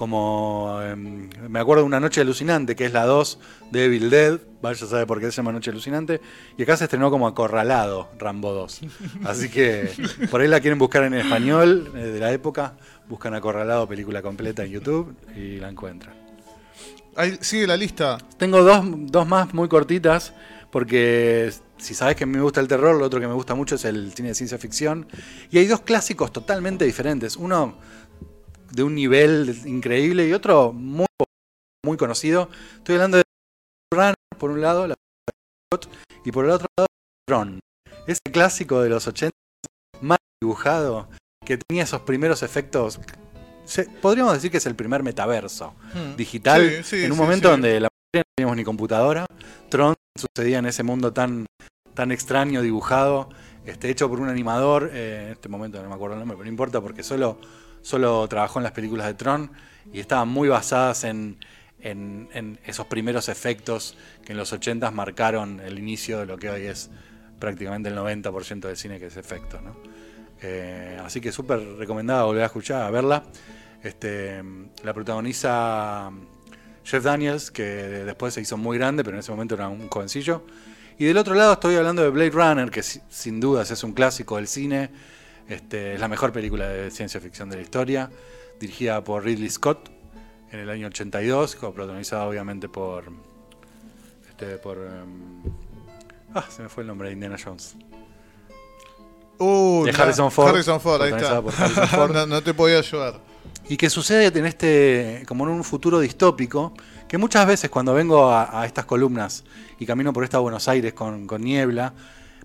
Como 0.00 0.80
em, 0.82 1.28
me 1.50 1.60
acuerdo 1.60 1.82
de 1.82 1.86
Una 1.86 2.00
Noche 2.00 2.22
Alucinante, 2.22 2.74
que 2.74 2.86
es 2.86 2.92
la 2.94 3.04
2 3.04 3.38
de 3.70 3.84
Evil 3.84 4.08
Dead. 4.08 4.40
Vaya 4.62 4.86
a 4.86 4.88
saber 4.88 5.06
por 5.06 5.20
qué 5.20 5.26
se 5.26 5.32
llama 5.32 5.52
Noche 5.52 5.70
Alucinante. 5.70 6.22
Y 6.56 6.62
acá 6.62 6.78
se 6.78 6.84
estrenó 6.84 7.10
como 7.10 7.26
Acorralado 7.26 8.08
Rambo 8.18 8.54
2. 8.54 8.80
Así 9.26 9.50
que 9.50 9.90
por 10.30 10.40
ahí 10.40 10.48
la 10.48 10.60
quieren 10.60 10.78
buscar 10.78 11.02
en 11.02 11.12
español 11.12 11.92
eh, 11.94 11.98
de 11.98 12.18
la 12.18 12.32
época. 12.32 12.78
Buscan 13.10 13.34
Acorralado, 13.34 13.86
película 13.86 14.22
completa 14.22 14.64
en 14.64 14.70
YouTube 14.70 15.14
y 15.36 15.58
la 15.58 15.68
encuentran. 15.68 16.14
Ahí 17.14 17.36
sigue 17.42 17.66
la 17.66 17.76
lista. 17.76 18.16
Tengo 18.38 18.62
dos, 18.62 18.82
dos 18.86 19.28
más 19.28 19.52
muy 19.52 19.68
cortitas, 19.68 20.32
porque 20.70 21.52
si 21.76 21.92
sabes 21.92 22.16
que 22.16 22.24
a 22.24 22.26
mí 22.26 22.38
me 22.38 22.42
gusta 22.42 22.60
el 22.60 22.68
terror, 22.68 22.96
lo 22.96 23.04
otro 23.04 23.20
que 23.20 23.28
me 23.28 23.34
gusta 23.34 23.54
mucho 23.54 23.74
es 23.74 23.84
el 23.84 24.14
cine 24.14 24.28
de 24.28 24.34
ciencia 24.34 24.56
ficción. 24.56 25.06
Y 25.50 25.58
hay 25.58 25.66
dos 25.66 25.80
clásicos 25.82 26.32
totalmente 26.32 26.86
diferentes. 26.86 27.36
Uno 27.36 27.74
de 28.70 28.82
un 28.82 28.94
nivel 28.94 29.56
increíble 29.66 30.26
y 30.28 30.32
otro 30.32 30.72
muy, 30.72 31.06
muy 31.84 31.96
conocido. 31.96 32.48
Estoy 32.76 32.96
hablando 32.96 33.18
de 33.18 33.22
Run, 33.92 34.14
por 34.38 34.50
un 34.50 34.60
lado, 34.60 34.86
la 34.86 34.94
y 36.24 36.32
por 36.32 36.44
el 36.44 36.50
otro 36.50 36.66
lado, 36.76 36.86
Tron. 37.28 37.60
Ese 38.06 38.20
clásico 38.32 38.82
de 38.82 38.88
los 38.90 39.06
80, 39.06 39.30
mal 40.00 40.18
dibujado, 40.42 41.08
que 41.44 41.58
tenía 41.58 41.84
esos 41.84 42.00
primeros 42.02 42.42
efectos. 42.42 43.00
se- 43.64 43.84
podríamos 43.84 44.32
decir 44.32 44.50
que 44.50 44.56
es 44.56 44.66
el 44.66 44.74
primer 44.74 45.04
metaverso 45.04 45.74
Hmm. 45.94 46.16
digital 46.16 46.68
Sí, 46.82 46.82
sí, 46.82 47.04
en 47.04 47.12
un 47.12 47.16
sí, 47.16 47.22
momento 47.22 47.50
donde 47.50 47.78
la 47.78 47.88
mayoría 47.88 48.24
no 48.26 48.32
teníamos 48.36 48.56
ni 48.56 48.64
computadora. 48.64 49.26
Tron 49.68 49.94
sucedía 50.18 50.58
en 50.58 50.66
ese 50.66 50.82
mundo 50.82 51.12
tan, 51.12 51.46
tan 51.94 52.10
extraño, 52.10 52.62
dibujado, 52.62 53.28
este, 53.66 53.90
hecho 53.90 54.08
por 54.08 54.20
un 54.20 54.28
animador, 54.28 54.90
eh, 54.92 55.24
en 55.26 55.32
este 55.32 55.48
momento 55.48 55.82
no 55.82 55.88
me 55.88 55.94
acuerdo 55.94 56.14
el 56.14 56.20
nombre, 56.20 56.36
pero 56.36 56.44
no 56.44 56.50
importa 56.50 56.80
porque 56.80 57.02
solo, 57.02 57.38
solo 57.82 58.26
trabajó 58.28 58.58
en 58.58 58.64
las 58.64 58.72
películas 58.72 59.06
de 59.06 59.14
Tron 59.14 59.50
y 59.92 60.00
estaban 60.00 60.28
muy 60.28 60.48
basadas 60.48 61.04
en, 61.04 61.38
en, 61.82 62.58
esos 62.64 62.86
primeros 62.86 63.28
efectos 63.28 63.96
que 64.24 64.32
en 64.32 64.38
los 64.38 64.52
80 64.52 64.90
marcaron 64.90 65.60
el 65.60 65.78
inicio 65.78 66.18
de 66.18 66.26
lo 66.26 66.36
que 66.36 66.50
hoy 66.50 66.66
es 66.66 66.90
prácticamente 67.38 67.88
el 67.88 67.96
90% 67.96 68.60
del 68.60 68.76
cine 68.76 68.98
que 68.98 69.06
es 69.06 69.16
efecto. 69.16 69.60
Eh, 70.42 70.98
así 71.02 71.20
que 71.20 71.32
súper 71.32 71.60
recomendada 71.76 72.24
volver 72.24 72.42
a 72.42 72.46
escuchar, 72.46 72.82
a 72.82 72.90
verla. 72.90 73.24
Este, 73.82 74.42
la 74.82 74.92
protagoniza 74.92 76.10
Jeff 76.84 77.02
Daniels, 77.02 77.50
que 77.50 77.64
después 77.64 78.34
se 78.34 78.40
hizo 78.40 78.56
muy 78.56 78.76
grande, 78.78 79.04
pero 79.04 79.16
en 79.16 79.20
ese 79.20 79.30
momento 79.30 79.54
era 79.54 79.68
un 79.68 79.88
jovencillo. 79.88 80.44
Y 81.00 81.06
del 81.06 81.16
otro 81.16 81.34
lado 81.34 81.54
estoy 81.54 81.76
hablando 81.76 82.02
de 82.02 82.10
Blade 82.10 82.28
Runner, 82.28 82.70
que 82.70 82.82
sin 82.82 83.40
dudas 83.40 83.70
es 83.70 83.82
un 83.84 83.92
clásico 83.92 84.36
del 84.36 84.46
cine. 84.46 84.90
Este, 85.48 85.94
es 85.94 86.00
la 86.00 86.08
mejor 86.08 86.30
película 86.30 86.68
de 86.68 86.90
ciencia 86.90 87.18
ficción 87.22 87.48
de 87.48 87.56
la 87.56 87.62
historia, 87.62 88.10
dirigida 88.60 89.02
por 89.02 89.24
Ridley 89.24 89.48
Scott 89.48 89.88
en 90.52 90.60
el 90.60 90.68
año 90.68 90.88
82, 90.88 91.56
protagonizada 91.56 92.24
obviamente 92.24 92.68
por. 92.68 93.04
Este, 94.28 94.58
por. 94.58 94.76
Um, 94.76 95.42
ah, 96.34 96.44
se 96.50 96.64
me 96.64 96.68
fue 96.68 96.82
el 96.82 96.88
nombre 96.88 97.08
de 97.08 97.14
Indiana 97.14 97.38
Jones. 97.42 97.76
Uh, 99.38 99.86
de 99.86 99.92
Harrison 99.92 100.30
Ford. 100.30 100.48
Harrison 100.50 100.82
Ford, 100.82 101.00
ahí 101.00 101.14
está. 101.14 101.40
Ford. 101.96 102.12
no, 102.12 102.26
no, 102.26 102.42
te 102.42 102.52
podía 102.52 102.76
ayudar. 102.76 103.18
Y 103.70 103.78
que 103.78 103.88
sucede 103.88 104.38
en 104.38 104.44
este, 104.44 105.24
como 105.26 105.44
en 105.44 105.52
un 105.52 105.64
futuro 105.64 105.98
distópico, 105.98 106.74
que 107.10 107.18
muchas 107.18 107.44
veces 107.44 107.70
cuando 107.70 107.92
vengo 107.92 108.30
a, 108.30 108.60
a 108.60 108.66
estas 108.66 108.84
columnas 108.84 109.42
y 109.80 109.84
camino 109.84 110.12
por 110.12 110.22
esta 110.22 110.38
Buenos 110.38 110.68
Aires 110.68 110.92
con, 110.92 111.26
con 111.26 111.42
niebla, 111.42 111.92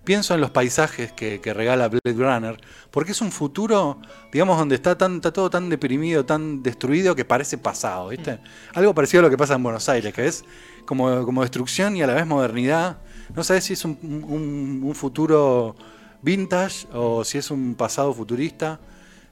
pienso 0.03 0.33
en 0.33 0.41
los 0.41 0.49
paisajes 0.49 1.11
que, 1.11 1.39
que, 1.39 1.53
regala 1.53 1.87
Blade 1.87 2.17
Runner, 2.17 2.59
porque 2.89 3.11
es 3.11 3.21
un 3.21 3.31
futuro, 3.31 3.99
digamos, 4.31 4.57
donde 4.57 4.73
está, 4.73 4.97
tan, 4.97 5.17
está 5.17 5.31
todo 5.31 5.51
tan 5.51 5.69
deprimido, 5.69 6.25
tan 6.25 6.63
destruido 6.63 7.15
que 7.15 7.23
parece 7.25 7.59
pasado, 7.59 8.07
¿viste? 8.07 8.37
Mm. 8.37 8.39
Algo 8.79 8.95
parecido 8.95 9.19
a 9.19 9.23
lo 9.25 9.29
que 9.29 9.37
pasa 9.37 9.53
en 9.53 9.61
Buenos 9.61 9.87
Aires, 9.87 10.11
que 10.11 10.25
es 10.25 10.43
como, 10.87 11.23
como 11.25 11.43
destrucción 11.43 11.95
y 11.95 12.01
a 12.01 12.07
la 12.07 12.15
vez 12.15 12.25
modernidad. 12.25 12.97
No 13.35 13.43
sabes 13.43 13.65
si 13.65 13.73
es 13.73 13.85
un, 13.85 13.99
un, 14.01 14.81
un 14.83 14.95
futuro 14.95 15.75
vintage 16.23 16.87
o 16.91 17.23
si 17.23 17.37
es 17.37 17.51
un 17.51 17.75
pasado 17.75 18.11
futurista. 18.15 18.79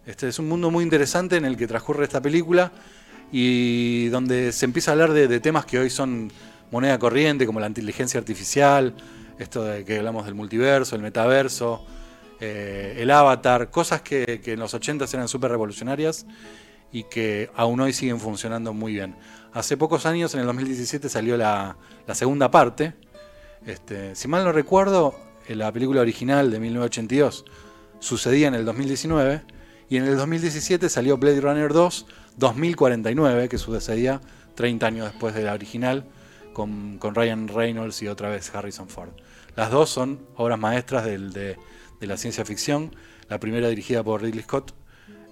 Este 0.05 0.27
es 0.27 0.37
un 0.37 0.47
mundo 0.47 0.69
muy 0.69 0.83
interesante 0.83 1.37
en 1.37 1.45
el 1.45 1.57
que 1.57 1.65
transcurre 1.65 2.03
esta 2.03 2.21
película 2.21 2.71
y 3.35 4.09
donde 4.09 4.51
se 4.51 4.63
empieza 4.65 4.91
a 4.91 4.93
hablar 4.93 5.11
de, 5.11 5.39
temas 5.39 5.65
que 5.65 5.79
hoy 5.79 5.89
son 5.89 6.31
moneda 6.71 6.99
corriente, 6.99 7.47
como 7.47 7.59
la 7.59 7.65
inteligencia 7.65 8.19
artificial, 8.19 8.93
esto 9.39 9.63
de 9.63 9.83
que 9.83 9.97
hablamos 9.97 10.25
del 10.25 10.35
multiverso, 10.35 10.95
el 10.95 11.01
metaverso, 11.01 11.83
eh, 12.39 12.95
el 12.99 13.09
avatar, 13.09 13.71
cosas 13.71 14.01
que, 14.01 14.39
en 14.45 14.59
los 14.59 14.75
80 14.75 15.05
eran 15.11 15.27
súper 15.27 15.49
revolucionarias 15.49 16.27
y 16.91 17.05
que 17.05 17.49
aún 17.55 17.81
hoy 17.81 17.91
siguen 17.91 18.19
funcionando 18.19 18.71
muy 18.71 18.93
bien. 18.93 19.15
Hace 19.51 19.77
pocos 19.77 20.05
años, 20.05 20.35
en 20.35 20.41
el 20.41 20.45
2017, 20.45 21.09
salió 21.09 21.35
la, 21.35 21.75
la 22.05 22.13
segunda 22.13 22.51
parte. 22.51 22.93
Este, 23.65 24.15
si 24.15 24.27
mal 24.27 24.43
no 24.43 24.51
recuerdo, 24.51 25.15
la 25.47 25.71
película 25.71 26.01
original 26.01 26.51
de 26.51 26.59
1982 26.59 27.45
sucedía 27.97 28.47
en 28.47 28.53
el 28.53 28.63
2019 28.63 29.41
y 29.89 29.97
en 29.97 30.03
el 30.03 30.17
2017 30.17 30.87
salió 30.87 31.17
Blade 31.17 31.41
Runner 31.41 31.73
2 31.73 32.05
2049, 32.37 33.49
que 33.49 33.57
sucedía 33.57 34.21
30 34.55 34.85
años 34.85 35.11
después 35.11 35.33
de 35.33 35.43
la 35.43 35.53
original, 35.53 36.05
con, 36.53 36.97
con 36.99 37.15
Ryan 37.15 37.47
Reynolds 37.47 38.01
y 38.01 38.07
otra 38.07 38.29
vez 38.29 38.53
Harrison 38.53 38.87
Ford. 38.87 39.09
Las 39.55 39.71
dos 39.71 39.89
son 39.89 40.19
obras 40.35 40.59
maestras 40.59 41.05
del, 41.05 41.33
de, 41.33 41.57
de, 41.99 42.07
la 42.07 42.17
ciencia 42.17 42.45
ficción, 42.45 42.95
la 43.29 43.39
primera 43.39 43.67
dirigida 43.67 44.03
por 44.03 44.21
Ridley 44.21 44.43
Scott, 44.43 44.73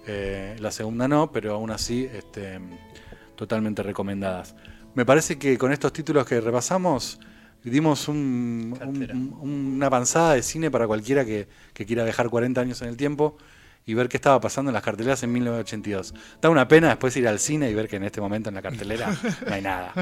eh, 0.06 0.56
la 0.58 0.70
segunda 0.70 1.06
no, 1.06 1.30
pero 1.30 1.54
aún 1.54 1.70
así 1.70 2.08
este, 2.12 2.58
totalmente 3.36 3.82
recomendadas. 3.82 4.54
Me 4.94 5.06
parece 5.06 5.38
que 5.38 5.56
con 5.56 5.72
estos 5.72 5.92
títulos 5.92 6.26
que 6.26 6.40
repasamos 6.40 7.20
dimos 7.64 8.08
un, 8.08 8.76
un, 8.82 9.36
una 9.40 9.86
avanzada 9.86 10.34
de 10.34 10.42
cine 10.42 10.70
para 10.70 10.86
cualquiera 10.86 11.24
que, 11.24 11.46
que, 11.72 11.86
quiera 11.86 12.04
dejar 12.04 12.28
40 12.28 12.60
años 12.60 12.82
en 12.82 12.88
el 12.88 12.96
tiempo 12.96 13.36
y 13.84 13.94
ver 13.94 14.08
qué 14.08 14.16
estaba 14.16 14.40
pasando 14.40 14.70
en 14.70 14.74
las 14.74 14.82
carteleras 14.82 15.22
en 15.22 15.32
1982. 15.32 16.14
Da 16.40 16.50
una 16.50 16.68
pena 16.68 16.88
después 16.88 17.16
ir 17.16 17.26
al 17.26 17.38
cine 17.38 17.70
y 17.70 17.74
ver 17.74 17.88
que 17.88 17.96
en 17.96 18.04
este 18.04 18.20
momento 18.20 18.48
en 18.48 18.54
la 18.54 18.62
cartelera 18.62 19.14
no 19.46 19.54
hay 19.54 19.62
nada. 19.62 19.92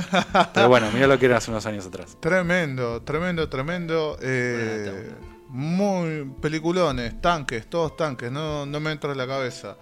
Pero 0.52 0.68
bueno, 0.68 0.88
mira 0.92 1.06
lo 1.06 1.18
que 1.18 1.26
era 1.26 1.38
hace 1.38 1.50
unos 1.50 1.64
años 1.66 1.86
atrás. 1.86 2.16
Tremendo, 2.20 3.02
tremendo, 3.02 3.48
tremendo. 3.48 4.18
Eh, 4.20 5.10
muy 5.48 6.30
peliculones, 6.40 7.20
tanques, 7.20 7.68
todos 7.68 7.96
tanques, 7.96 8.30
no, 8.30 8.66
no 8.66 8.80
me 8.80 8.92
entra 8.92 9.12
en 9.12 9.18
la 9.18 9.26
cabeza. 9.26 9.76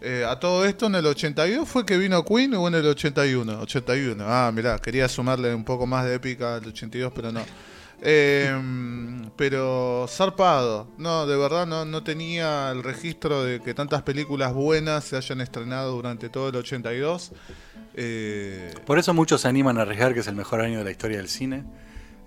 Eh, 0.00 0.22
a 0.28 0.38
todo 0.38 0.66
esto 0.66 0.86
en 0.86 0.96
el 0.96 1.06
82 1.06 1.66
fue 1.66 1.86
que 1.86 1.96
vino 1.96 2.22
Queen 2.24 2.52
o 2.54 2.68
en 2.68 2.74
el 2.74 2.86
81? 2.86 3.60
81. 3.60 4.24
Ah, 4.26 4.52
mirá, 4.52 4.78
quería 4.78 5.08
sumarle 5.08 5.54
un 5.54 5.64
poco 5.64 5.86
más 5.86 6.04
de 6.04 6.14
épica 6.14 6.56
al 6.56 6.66
82, 6.66 7.10
pero 7.14 7.32
no. 7.32 7.40
Eh, 8.02 8.52
pero 9.36 10.06
zarpado. 10.08 10.86
No, 10.98 11.26
de 11.26 11.36
verdad 11.36 11.66
no, 11.66 11.84
no 11.84 12.02
tenía 12.02 12.70
el 12.70 12.82
registro 12.82 13.42
de 13.44 13.60
que 13.60 13.74
tantas 13.74 14.02
películas 14.02 14.52
buenas 14.54 15.04
se 15.04 15.16
hayan 15.16 15.40
estrenado 15.40 15.92
durante 15.92 16.28
todo 16.28 16.48
el 16.48 16.56
82. 16.56 17.32
Eh... 17.94 18.74
Por 18.86 18.98
eso 18.98 19.14
muchos 19.14 19.40
se 19.40 19.48
animan 19.48 19.78
a 19.78 19.82
arriesgar 19.82 20.14
que 20.14 20.20
es 20.20 20.26
el 20.28 20.36
mejor 20.36 20.60
año 20.60 20.78
de 20.78 20.84
la 20.84 20.90
historia 20.90 21.16
del 21.16 21.28
cine. 21.28 21.64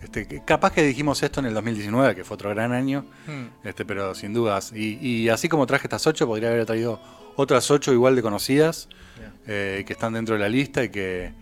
Este, 0.02 0.44
capaz 0.46 0.74
que 0.74 0.84
dijimos 0.84 1.24
esto 1.24 1.40
en 1.40 1.48
el 1.48 1.54
2019, 1.54 2.16
que 2.16 2.24
fue 2.24 2.36
otro 2.36 2.52
gran 2.52 2.72
año, 2.72 3.06
hmm. 3.26 3.68
este, 3.68 3.84
pero 3.84 4.14
sin 4.14 4.34
dudas. 4.34 4.72
Y, 4.74 4.98
y, 5.02 5.30
así 5.30 5.50
como 5.50 5.66
traje 5.66 5.88
estas 5.88 6.06
ocho, 6.06 6.28
podría 6.28 6.50
haber 6.50 6.66
traído 6.66 7.00
otras 7.36 7.72
ocho 7.72 7.92
igual 7.94 8.16
de 8.16 8.22
conocidas, 8.22 8.90
yeah. 9.18 9.34
eh, 9.48 9.84
que 9.88 9.94
están 9.94 10.14
dentro 10.14 10.36
de 10.36 10.42
la 10.42 10.50
lista 10.50 10.84
y 10.84 10.90
que 10.90 11.34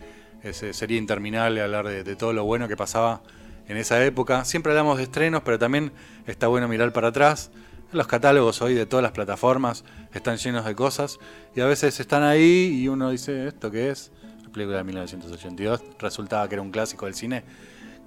ese, 0.41 0.73
sería 0.73 0.97
interminable 0.97 1.61
hablar 1.61 1.87
de, 1.87 2.03
de, 2.03 2.15
todo 2.15 2.31
lo 2.31 2.45
bueno 2.45 2.69
que 2.69 2.77
pasaba 2.77 3.21
en 3.67 3.77
esa 3.77 4.03
época. 4.03 4.45
Siempre 4.45 4.71
hablamos 4.71 4.97
de 4.97 5.03
estrenos, 5.03 5.41
pero 5.43 5.59
también 5.59 5.91
está 6.27 6.47
bueno 6.47 6.67
mirar 6.67 6.93
para 6.93 7.09
atrás. 7.09 7.51
Los 7.91 8.07
catálogos 8.07 8.61
hoy 8.61 8.73
de 8.73 8.85
todas 8.85 9.03
las 9.03 9.11
plataformas 9.11 9.85
están 10.13 10.37
llenos 10.37 10.65
de 10.65 10.75
cosas 10.75 11.19
y 11.55 11.61
a 11.61 11.65
veces 11.65 11.99
están 11.99 12.23
ahí 12.23 12.81
y 12.81 12.87
uno 12.87 13.11
dice, 13.11 13.47
¿esto 13.47 13.71
qué 13.71 13.89
es? 13.89 14.11
La 14.43 14.49
película 14.49 14.77
de 14.77 14.83
1982 14.83 15.81
resultaba 15.99 16.47
que 16.49 16.55
era 16.55 16.61
un 16.61 16.71
clásico 16.71 17.05
del 17.05 17.15
cine 17.15 17.43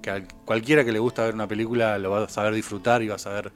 que 0.01 0.11
a 0.11 0.23
cualquiera 0.45 0.85
que 0.85 0.91
le 0.91 0.99
gusta 0.99 1.23
ver 1.23 1.33
una 1.33 1.47
película 1.47 1.97
lo 1.97 2.11
va 2.11 2.23
a 2.23 2.29
saber 2.29 2.53
disfrutar 2.53 3.01
y 3.01 3.07
va 3.07 3.15
a 3.15 3.19
saber 3.19 3.51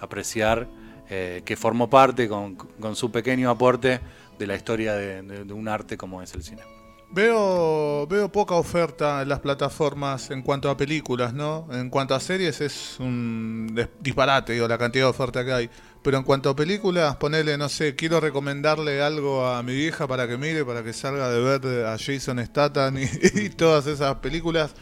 apreciar 0.00 0.68
eh, 1.10 1.42
que 1.44 1.56
formó 1.56 1.88
parte 1.88 2.28
con, 2.28 2.56
su 2.94 3.10
pequeño 3.10 3.50
aporte 3.50 4.00
de 4.38 4.46
la 4.46 4.54
historia 4.54 4.94
de, 4.94 5.52
un 5.52 5.68
arte 5.68 5.96
como 5.96 6.22
es 6.22 6.34
el 6.34 6.42
cine. 6.42 6.62
Veo, 7.10 8.06
veo 8.06 8.30
poca 8.30 8.54
oferta 8.54 9.22
en 9.22 9.30
las 9.30 9.40
plataformas 9.40 10.30
en 10.30 10.42
cuanto 10.42 10.68
a 10.68 10.76
películas, 10.76 11.32
¿no? 11.32 11.66
En 11.72 11.88
cuanto 11.88 12.14
a 12.14 12.20
series 12.20 12.60
es 12.60 12.96
un 13.00 13.74
disparate, 14.00 14.52
digo, 14.52 14.68
la 14.68 14.76
cantidad 14.76 15.06
de 15.06 15.10
oferta 15.10 15.44
que 15.44 15.52
hay. 15.52 15.70
Pero 16.02 16.18
en 16.18 16.24
cuanto 16.24 16.50
a 16.50 16.56
películas, 16.56 17.16
ponele, 17.16 17.56
no 17.56 17.70
sé, 17.70 17.96
quiero 17.96 18.20
recomendarle 18.20 19.02
algo 19.02 19.46
a 19.46 19.62
mi 19.62 19.74
vieja 19.74 20.06
para 20.06 20.28
que 20.28 20.36
mire, 20.36 20.64
para 20.64 20.84
que 20.84 20.92
salga 20.92 21.30
de 21.30 21.40
ver 21.40 21.86
a 21.86 21.96
Jason 21.98 22.44
Statham 22.44 22.98
y, 22.98 23.04
y 23.34 23.48
todas 23.50 23.86
esas 23.86 24.16
películas. 24.16 24.74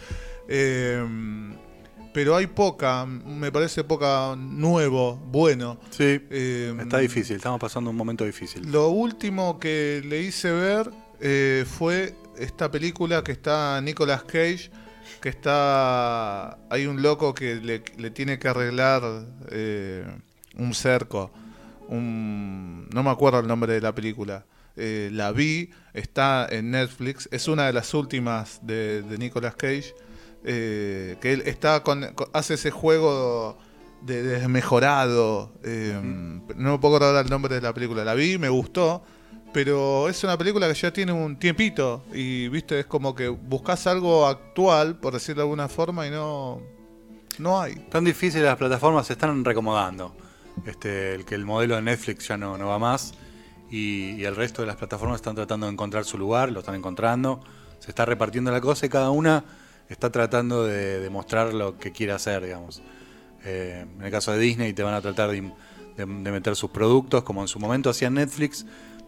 Eh, 0.49 1.05
pero 2.17 2.35
hay 2.35 2.47
poca, 2.47 3.05
me 3.05 3.53
parece 3.53 3.85
poca 3.85 4.35
nuevo, 4.39 5.17
bueno. 5.17 5.79
Sí, 5.91 6.19
eh, 6.31 6.75
está 6.81 6.97
difícil, 6.97 7.37
estamos 7.37 7.61
pasando 7.61 7.91
un 7.91 7.97
momento 7.97 8.25
difícil. 8.25 8.73
Lo 8.73 8.89
último 8.89 9.61
que 9.61 10.03
le 10.03 10.23
hice 10.23 10.51
ver 10.51 10.91
eh, 11.21 11.65
fue 11.67 12.15
esta 12.39 12.71
película 12.71 13.23
que 13.25 13.33
está 13.33 13.81
Nicolas 13.81 14.23
Cage, 14.25 14.71
que 15.21 15.29
está... 15.29 16.59
Hay 16.71 16.87
un 16.87 17.03
loco 17.03 17.35
que 17.35 17.57
le, 17.57 17.83
le 17.97 18.11
tiene 18.11 18.39
que 18.39 18.49
arreglar 18.49 19.03
eh, 19.51 20.07
un 20.57 20.75
cerco. 20.75 21.31
Un, 21.89 22.89
no 22.93 23.03
me 23.03 23.11
acuerdo 23.11 23.41
el 23.41 23.47
nombre 23.47 23.73
de 23.73 23.81
la 23.81 23.95
película. 23.95 24.45
Eh, 24.77 25.09
la 25.13 25.33
vi, 25.33 25.71
está 25.95 26.47
en 26.51 26.71
Netflix, 26.71 27.29
es 27.33 27.49
una 27.49 27.67
de 27.67 27.73
las 27.73 27.95
últimas 27.95 28.61
de, 28.63 29.01
de 29.01 29.17
Nicolas 29.17 29.57
Cage 29.57 29.95
eh, 30.49 31.17
que 31.21 31.33
él 31.33 31.43
está 31.47 31.83
con, 31.83 32.13
con, 32.15 32.29
hace 32.33 32.55
ese 32.55 32.71
juego 32.71 33.59
de, 34.03 34.23
desmejorado. 34.23 35.53
Eh. 35.65 35.99
No 36.03 36.73
me 36.73 36.79
puedo 36.79 36.97
acordar 36.97 37.25
el 37.25 37.31
nombre 37.31 37.55
de 37.55 37.61
la 37.61 37.75
película. 37.75 38.05
La 38.05 38.15
vi, 38.15 38.39
me 38.39 38.49
gustó. 38.49 39.03
Pero 39.57 40.07
es 40.11 40.23
una 40.23 40.37
película 40.37 40.69
que 40.69 40.75
ya 40.75 40.93
tiene 40.93 41.13
un 41.13 41.39
tiempito. 41.39 42.05
Y 42.13 42.47
viste, 42.49 42.81
es 42.81 42.85
como 42.85 43.15
que 43.15 43.29
buscas 43.29 43.87
algo 43.87 44.27
actual, 44.27 44.99
por 44.99 45.15
decirlo 45.15 45.41
de 45.41 45.45
alguna 45.45 45.67
forma, 45.67 46.07
y 46.07 46.11
no. 46.11 46.61
No 47.39 47.59
hay. 47.59 47.77
Tan 47.89 48.05
difícil 48.05 48.43
las 48.45 48.59
plataformas 48.59 49.07
se 49.07 49.15
están 49.15 49.43
recomodando. 49.47 50.15
Este, 50.67 51.15
el 51.15 51.25
que 51.25 51.37
el 51.37 51.47
modelo 51.47 51.75
de 51.77 51.81
Netflix 51.81 52.29
ya 52.29 52.37
no, 52.37 52.59
no 52.59 52.67
va 52.69 52.79
más. 52.79 53.15
Y, 53.71 54.11
y, 54.21 54.27
el 54.27 54.37
resto 54.37 54.61
de 54.61 54.67
las 54.69 54.77
plataformas 54.77 55.17
están 55.17 55.35
tratando 55.35 55.65
de 55.65 55.73
encontrar 55.73 56.05
su 56.05 56.19
lugar, 56.19 56.53
lo 56.53 56.61
están 56.61 56.75
encontrando. 56.75 57.41
Se 57.79 57.91
está 57.91 58.05
repartiendo 58.05 58.51
la 58.51 58.61
cosa 58.61 58.85
y 58.85 58.91
cada 58.91 59.09
una 59.09 59.43
está 59.89 60.13
tratando 60.13 60.65
de 60.65 61.01
demostrar 61.01 61.55
lo 61.55 61.79
que 61.79 61.93
quiere 61.93 62.13
hacer, 62.13 62.45
digamos. 62.45 62.83
Eh, 63.43 63.87
en 63.97 64.05
el 64.05 64.11
caso 64.11 64.33
de 64.33 64.39
Disney 64.39 64.75
te 64.75 64.83
van 64.83 64.93
a 64.93 65.01
tratar 65.01 65.31
de, 65.31 65.41
de- 65.41 65.51
de 65.97 66.05
meter 66.31 66.55
sus 66.57 66.69
productos, 66.69 67.23
como 67.25 67.41
en 67.41 67.49
su 67.49 67.59
momento 67.59 67.89
hacía 67.89 68.11
Netflix, 68.11 68.67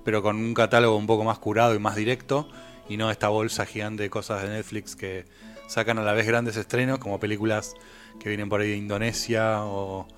pero 0.09 0.23
con 0.23 0.37
un 0.37 0.55
catálogo 0.55 0.97
un 0.97 1.07
poco 1.07 1.23
más 1.23 1.39
curado 1.39 1.75
y 1.75 1.79
más 1.79 1.95
directo, 1.95 2.49
y 2.89 2.97
no 2.97 3.11
esta 3.11 3.29
bolsa 3.29 3.67
gigante 3.67 4.05
de 4.05 4.09
cosas 4.09 4.41
de 4.41 4.49
Netflix 4.49 4.97
que 4.97 5.27
sacan 5.67 5.99
a 5.99 6.03
la 6.03 6.15
vez 6.15 6.27
grandes 6.27 6.57
estrenos, 6.57 6.99
como 6.99 7.21
películas 7.21 7.75
que 8.19 8.31
vienen 8.31 8.49
por 8.49 8.63
ahí 8.63 8.71
de 8.71 8.77
Indonesia 8.79 9.63
o, 9.65 10.09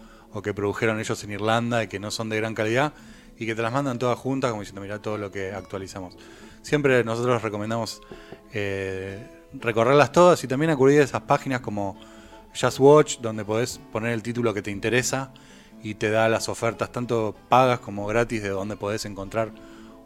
que 0.45 0.55
produjeron 0.55 1.01
ellos 1.01 1.25
en 1.25 1.33
Irlanda 1.33 1.83
y 1.83 1.89
que 1.89 1.99
no 1.99 2.13
son 2.13 2.29
de 2.29 2.37
gran 2.37 2.55
calidad, 2.55 2.93
y 3.37 3.47
que 3.47 3.57
te 3.57 3.63
las 3.63 3.73
mandan 3.73 3.99
todas 3.99 4.17
juntas, 4.17 4.53
como 4.53 4.63
diciendo, 4.63 4.81
mira 4.81 5.03
todo 5.03 5.19
lo 5.19 5.33
que 5.33 5.51
actualizamos. 5.51 6.15
Siempre 6.63 7.03
nosotros 7.03 7.43
recomendamos 7.43 8.01
eh, 8.53 9.19
recorrerlas 9.55 10.13
todas 10.13 10.45
y 10.45 10.47
también 10.47 10.71
acudir 10.71 11.01
a 11.01 11.03
esas 11.03 11.23
páginas 11.23 11.63
como 11.63 11.99
Just 12.55 12.79
Watch, 12.79 13.19
donde 13.19 13.45
podés 13.45 13.81
poner 13.91 14.13
el 14.13 14.23
título 14.23 14.55
que 14.55 14.63
te 14.63 14.71
interesa 14.71 15.33
y 15.83 15.95
te 15.95 16.11
da 16.11 16.29
las 16.29 16.49
ofertas 16.49 16.93
tanto 16.93 17.35
pagas 17.49 17.81
como 17.81 18.07
gratis 18.07 18.41
de 18.41 18.51
donde 18.51 18.77
podés 18.77 19.05
encontrar 19.05 19.51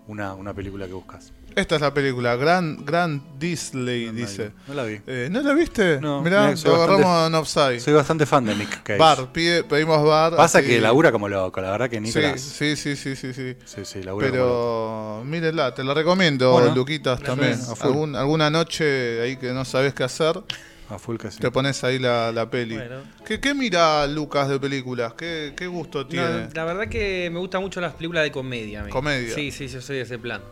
una, 0.06 0.34
una 0.34 0.52
película 0.54 0.86
que 0.86 0.92
buscas. 0.92 1.32
Esta 1.56 1.76
es 1.76 1.80
la 1.82 1.94
película, 1.94 2.34
Grand, 2.34 2.84
Grand 2.84 3.22
Disney, 3.38 4.06
No, 4.06 4.12
no, 4.12 4.18
dice. 4.18 4.50
No 4.66 4.74
la 4.74 4.82
vi. 4.82 5.00
Eh, 5.06 5.28
¿No 5.30 5.40
la 5.40 5.54
viste? 5.54 6.00
No, 6.00 6.20
Mirá, 6.20 6.52
lo 6.64 6.74
agarramos 6.74 7.28
en 7.28 7.34
offside. 7.36 7.78
Soy 7.80 7.92
bastante 7.94 8.26
fan 8.26 8.44
de 8.44 8.56
Nick 8.56 8.82
Cage. 8.82 8.98
Bar, 8.98 9.32
pide- 9.32 9.62
pedimos 9.62 10.04
bar. 10.04 10.34
Pasa 10.34 10.58
así- 10.58 10.66
que 10.66 10.80
labura 10.80 11.12
como 11.12 11.28
loco, 11.28 11.60
la 11.60 11.70
verdad 11.70 11.88
que 11.88 11.98
Sí, 11.98 12.02
Nicolas. 12.02 12.40
sí, 12.40 12.74
sí, 12.74 12.96
sí, 12.96 13.14
sí, 13.14 13.32
sí. 13.32 13.56
Sí, 13.64 13.84
sí, 13.84 14.02
labura. 14.02 14.28
Pero 14.32 15.22
mírenla, 15.24 15.72
te 15.74 15.84
la 15.84 15.94
recomiendo, 15.94 16.50
Bueno, 16.50 16.74
Luquitas, 16.74 17.22
también. 17.22 17.56
Algún- 17.80 18.16
alguna 18.16 18.50
noche 18.50 19.20
ahí 19.22 19.36
que 19.36 19.52
no 19.52 19.64
sabes 19.64 19.94
qué 19.94 20.02
hacer, 20.02 20.42
A 20.90 20.98
full 20.98 21.16
que 21.16 21.30
sí. 21.30 21.38
te 21.40 21.50
pones 21.50 21.82
ahí 21.84 21.98
la, 21.98 22.30
la 22.32 22.50
peli. 22.50 22.76
Bueno. 22.76 23.02
¿Qué, 23.24 23.40
qué 23.40 23.54
mira 23.54 24.06
Lucas 24.06 24.48
de 24.48 24.60
películas? 24.60 25.14
¿Qué, 25.14 25.54
qué 25.56 25.66
gusto 25.66 26.02
No, 26.02 26.06
tiene? 26.08 26.48
la 26.54 26.64
verdad 26.64 26.88
que 26.88 27.30
me 27.32 27.38
gustan 27.38 27.62
mucho 27.62 27.80
las 27.80 27.94
películas 27.94 28.22
de 28.24 28.30
comedia. 28.30 28.86
Comedia. 28.90 29.34
Sí, 29.34 29.50
sí, 29.50 29.66
yo 29.68 29.80
soy 29.80 29.96
de 29.96 30.02
ese 30.02 30.18
plan. 30.18 30.42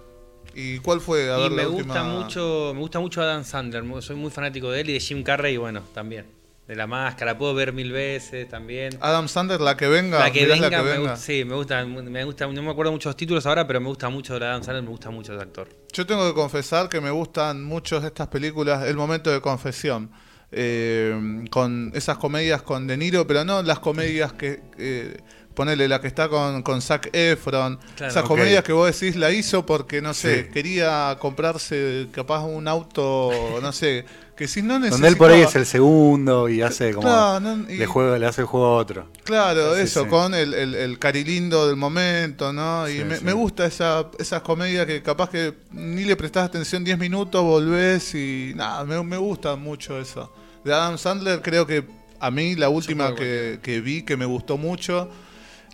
¿Y 0.55 0.79
cuál 0.79 1.01
fue? 1.01 1.31
A 1.31 1.39
y 1.39 1.43
ver, 1.43 1.51
me 1.51 1.63
la 1.63 1.69
gusta 1.69 2.03
última- 2.03 2.05
mucho, 2.21 2.73
me 2.75 2.81
gusta 2.81 3.01
mucho 3.01 3.23
Adam 3.23 3.45
Sandler. 3.45 3.85
Soy 4.03 4.17
muy 4.17 4.31
fanático 4.31 4.71
de 4.71 4.81
él 4.81 4.91
y 4.91 4.93
de 4.95 5.01
Jim 5.01 5.23
Carrey, 5.23 5.57
bueno, 5.57 5.83
también. 5.95 6.27
De 6.67 6.77
la 6.77 6.87
máscara, 6.87 7.37
puedo 7.37 7.53
ver 7.55 7.73
mil 7.73 7.91
veces 7.93 8.49
también. 8.49 8.97
Adam 9.01 9.29
Sandler, 9.29 9.61
la 9.61 9.77
que 9.77 9.89
venga. 9.89 10.19
la 10.21 10.31
que 10.31 10.47
venga, 10.47 10.71
la 10.71 10.77
que 10.79 10.83
me 10.83 10.99
gusta, 10.99 11.17
sí, 11.17 11.45
me 11.45 11.55
gusta, 11.57 11.85
me 11.85 12.25
gusta, 12.25 12.47
no 12.47 12.63
me 12.63 12.71
acuerdo 12.71 12.93
muchos 12.93 13.15
títulos 13.17 13.45
ahora, 13.47 13.67
pero 13.67 13.81
me 13.81 13.89
gusta 13.89 14.09
mucho 14.09 14.39
de 14.39 14.47
Adam 14.47 14.63
Sandler, 14.63 14.83
me 14.85 14.91
gusta 14.91 15.11
mucho 15.11 15.35
ese 15.35 15.43
actor. 15.43 15.69
Yo 15.93 16.07
tengo 16.07 16.27
que 16.27 16.35
confesar 16.35 16.89
que 16.89 17.01
me 17.01 17.11
gustan 17.11 17.63
mucho 17.65 17.99
estas 17.99 18.29
películas, 18.29 18.85
El 18.87 18.97
momento 18.97 19.31
de 19.31 19.41
confesión. 19.41 20.11
eh, 20.55 21.47
con 21.51 21.93
esas 21.95 22.19
comedias 22.19 22.61
con 22.63 22.87
De 22.87 22.97
Niro, 22.99 23.27
pero 23.27 23.43
no 23.45 23.63
las 23.63 23.79
comedias 23.79 24.33
que. 24.35 24.63
eh, 24.79 25.17
ponele 25.55 25.87
la 25.89 26.01
que 26.01 26.07
está 26.09 26.29
con, 26.29 26.63
con 26.63 26.81
Zac 26.83 27.11
Efron. 27.13 27.79
Claro. 27.97 28.11
esas 28.11 28.25
comedias 28.25 28.65
que 28.65 28.73
vos 28.73 28.91
decís 28.99 29.17
la 29.17 29.31
hizo 29.31 29.65
porque, 29.67 30.01
no 30.03 30.15
sé, 30.15 30.45
Sí. 30.45 30.49
quería 30.53 31.17
comprarse 31.21 32.09
capaz 32.13 32.45
un 32.45 32.69
auto, 32.69 33.31
no 33.61 33.73
sé, 33.73 34.05
que 34.37 34.49
si 34.49 34.63
no 34.63 34.79
necesitaba... 34.79 34.97
Donde 34.97 35.09
él 35.09 35.17
por 35.17 35.31
ahí 35.31 35.43
es 35.43 35.55
el 35.57 35.67
segundo 35.67 36.49
y 36.49 36.63
hace 36.63 36.93
como. 36.95 37.07
Claro, 37.07 37.41
no, 37.41 37.71
y- 37.71 37.77
le, 37.77 37.87
juega, 37.87 38.19
le 38.19 38.27
hace 38.27 38.41
el 38.41 38.47
juego 38.47 38.67
a 38.67 38.77
otro. 38.77 39.07
Claro, 39.25 39.75
Sí, 39.77 39.83
eso, 39.83 40.05
sí. 40.05 40.09
con 40.09 40.35
el, 40.35 40.55
el, 40.55 40.75
el 40.75 40.99
carilindo 40.99 41.67
del 41.67 41.77
momento, 41.77 42.53
¿no? 42.53 42.89
Y 42.89 42.99
Sí, 42.99 43.05
me, 43.05 43.17
sí. 43.19 43.25
me 43.25 43.33
gusta 43.35 43.67
esa, 43.67 44.07
esas 44.19 44.41
comedias 44.43 44.87
que 44.87 45.03
capaz 45.03 45.29
que 45.31 45.55
ni 45.71 46.05
le 46.05 46.17
prestás 46.17 46.45
atención 46.47 46.83
10 46.83 46.99
minutos, 46.99 47.43
volvés 47.43 48.15
y 48.15 48.53
nada, 48.57 48.85
me, 48.85 49.03
me 49.05 49.17
gusta 49.19 49.55
mucho 49.57 50.01
eso. 50.01 50.33
De 50.65 50.73
Adam 50.73 50.97
Sandler 50.97 51.43
creo 51.43 51.67
que 51.67 51.85
a 52.19 52.31
mí 52.31 52.55
la 52.55 52.69
última 52.69 53.15
que, 53.15 53.59
que 53.63 53.81
vi 53.81 54.03
que 54.03 54.17
me 54.17 54.25
gustó 54.25 54.57
mucho 54.57 55.11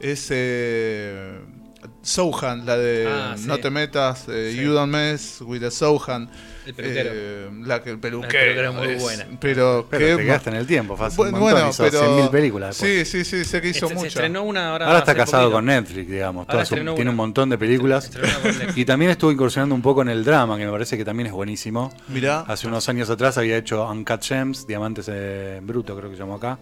es 0.00 0.28
eh, 0.30 1.38
Sohan, 2.02 2.64
la 2.66 2.76
de 2.76 3.06
Ah, 3.08 3.34
sí. 3.36 3.46
No 3.46 3.58
te 3.58 3.70
metas, 3.70 4.24
eh, 4.28 4.52
Sí. 4.54 4.62
You 4.62 4.72
Don't 4.72 4.92
Mess 4.92 5.40
with 5.42 5.60
the 5.60 5.70
Sohan. 5.70 6.28
El 6.66 6.74
peluquero. 6.74 7.10
Eh, 7.12 7.48
la 7.64 7.82
que 7.82 7.90
el 7.90 7.98
peluquero. 7.98 8.68
es 8.70 8.74
muy 8.74 8.88
es- 8.88 9.02
buena. 9.02 9.26
Pero, 9.40 9.86
Pero 9.90 10.06
qué 10.06 10.16
te 10.16 10.22
quedaste 10.28 10.50
en 10.50 10.56
el 10.56 10.66
tiempo, 10.66 11.02
hace 11.02 11.16
bueno, 11.16 11.38
bueno, 11.40 11.70
hizo 11.70 11.82
pero 11.82 12.00
100.000 12.02 12.30
películas 12.30 12.78
después. 12.78 13.08
Sí, 13.08 13.24
sí, 13.24 13.38
sí, 13.38 13.44
sé 13.44 13.62
que 13.62 13.68
hizo 13.68 13.86
Este, 13.86 13.88
se 13.88 13.94
mucho. 13.94 14.06
estrenó 14.08 14.42
una 14.42 14.70
ahora. 14.72 14.86
Ahora 14.86 14.98
está 14.98 15.14
casado 15.14 15.44
poquito. 15.44 15.56
con 15.56 15.64
Netflix, 15.66 16.10
digamos. 16.10 16.46
Su- 16.66 16.74
tiene 16.74 17.10
un 17.10 17.16
montón 17.16 17.48
de 17.50 17.56
películas. 17.58 18.10
Y 18.76 18.84
también 18.84 19.10
estuvo 19.10 19.32
incursionando 19.32 19.74
un 19.74 19.82
poco 19.82 20.02
en 20.02 20.08
el 20.10 20.24
drama, 20.24 20.58
que 20.58 20.66
me 20.66 20.70
parece 20.72 20.96
que 20.98 21.04
también 21.06 21.28
es 21.28 21.32
buenísimo. 21.32 21.92
Mirá. 22.08 22.40
Hace 22.40 22.66
unos 22.66 22.86
años 22.88 23.08
atrás 23.08 23.38
había 23.38 23.56
hecho 23.56 23.88
Uncut 23.88 24.22
Gems, 24.22 24.66
Diamantes 24.66 25.08
en 25.08 25.66
Bruto, 25.66 25.96
creo 25.96 26.10
que 26.10 26.16
se 26.16 26.20
llamó 26.20 26.34
acá. 26.34 26.58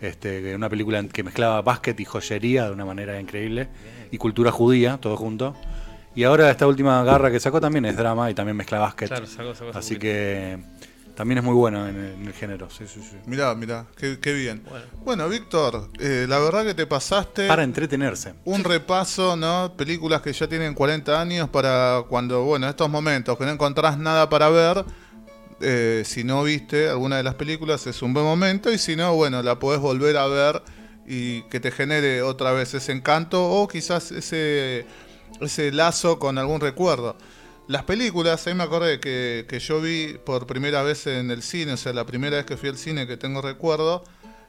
Este, 0.00 0.42
que 0.42 0.54
una 0.54 0.68
película 0.68 1.02
que 1.08 1.22
mezclaba 1.22 1.62
básquet 1.62 1.98
y 2.00 2.04
joyería 2.04 2.66
de 2.66 2.72
una 2.72 2.84
manera 2.84 3.18
increíble. 3.20 3.68
Y 4.10 4.18
cultura 4.18 4.50
judía, 4.50 4.98
todo 5.00 5.16
junto. 5.16 5.54
Y 6.14 6.24
ahora 6.24 6.50
esta 6.50 6.66
última 6.66 7.02
garra 7.04 7.30
que 7.30 7.40
sacó 7.40 7.60
también 7.60 7.84
es 7.86 7.96
drama 7.96 8.30
y 8.30 8.34
también 8.34 8.56
mezcla 8.56 8.78
básquet. 8.78 9.08
Claro, 9.08 9.26
sacó- 9.26 9.54
sacó 9.54 9.76
Así 9.76 9.96
que 9.96 10.58
también 11.16 11.38
es 11.38 11.44
muy 11.44 11.54
bueno 11.54 11.88
en 11.88 11.96
el, 11.96 12.12
en 12.12 12.26
el 12.26 12.32
género. 12.32 12.68
Sí, 12.70 12.84
sí, 12.86 13.00
sí. 13.02 13.16
Mirá, 13.26 13.54
mirá, 13.54 13.86
qué, 13.96 14.18
qué 14.20 14.32
bien. 14.32 14.62
Bueno. 14.68 14.84
Bueno, 15.04 15.28
Víctor, 15.28 15.88
eh, 15.98 16.26
la 16.28 16.38
verdad 16.38 16.64
que 16.64 16.74
te 16.74 16.86
pasaste 16.86 17.48
Para 17.48 17.62
entretenerse. 17.64 18.34
un 18.44 18.62
repaso, 18.62 19.36
¿no? 19.36 19.72
Películas 19.76 20.20
que 20.22 20.32
ya 20.32 20.46
tienen 20.48 20.74
40 20.74 21.20
años 21.20 21.48
para 21.48 22.04
cuando, 22.08 22.44
bueno, 22.44 22.68
estos 22.68 22.88
momentos 22.90 23.36
que 23.38 23.44
no 23.44 23.50
encontrás 23.50 23.96
nada 23.98 24.28
para 24.28 24.48
ver, 24.50 24.84
eh, 25.60 26.02
si 26.04 26.24
no 26.24 26.42
viste 26.42 26.88
alguna 26.88 27.16
de 27.16 27.22
las 27.22 27.34
películas 27.34 27.86
es 27.86 28.02
un 28.02 28.12
buen 28.12 28.26
momento 28.26 28.72
y 28.72 28.78
si 28.78 28.96
no, 28.96 29.14
bueno, 29.14 29.42
la 29.42 29.58
podés 29.58 29.80
volver 29.80 30.16
a 30.16 30.26
ver 30.26 30.62
y 31.06 31.42
que 31.42 31.60
te 31.60 31.70
genere 31.70 32.22
otra 32.22 32.52
vez 32.52 32.74
ese 32.74 32.92
encanto 32.92 33.44
o 33.44 33.68
quizás 33.68 34.10
ese, 34.12 34.86
ese 35.40 35.72
lazo 35.72 36.18
con 36.18 36.38
algún 36.38 36.60
recuerdo. 36.60 37.16
Las 37.66 37.84
películas, 37.84 38.46
ahí 38.46 38.54
me 38.54 38.64
acordé 38.64 39.00
que, 39.00 39.46
que 39.48 39.58
yo 39.58 39.80
vi 39.80 40.18
por 40.24 40.46
primera 40.46 40.82
vez 40.82 41.06
en 41.06 41.30
el 41.30 41.42
cine, 41.42 41.72
o 41.72 41.76
sea, 41.76 41.92
la 41.92 42.04
primera 42.04 42.36
vez 42.36 42.44
que 42.44 42.56
fui 42.56 42.68
al 42.68 42.76
cine 42.76 43.06
que 43.06 43.16
tengo 43.16 43.40
recuerdo, 43.40 44.04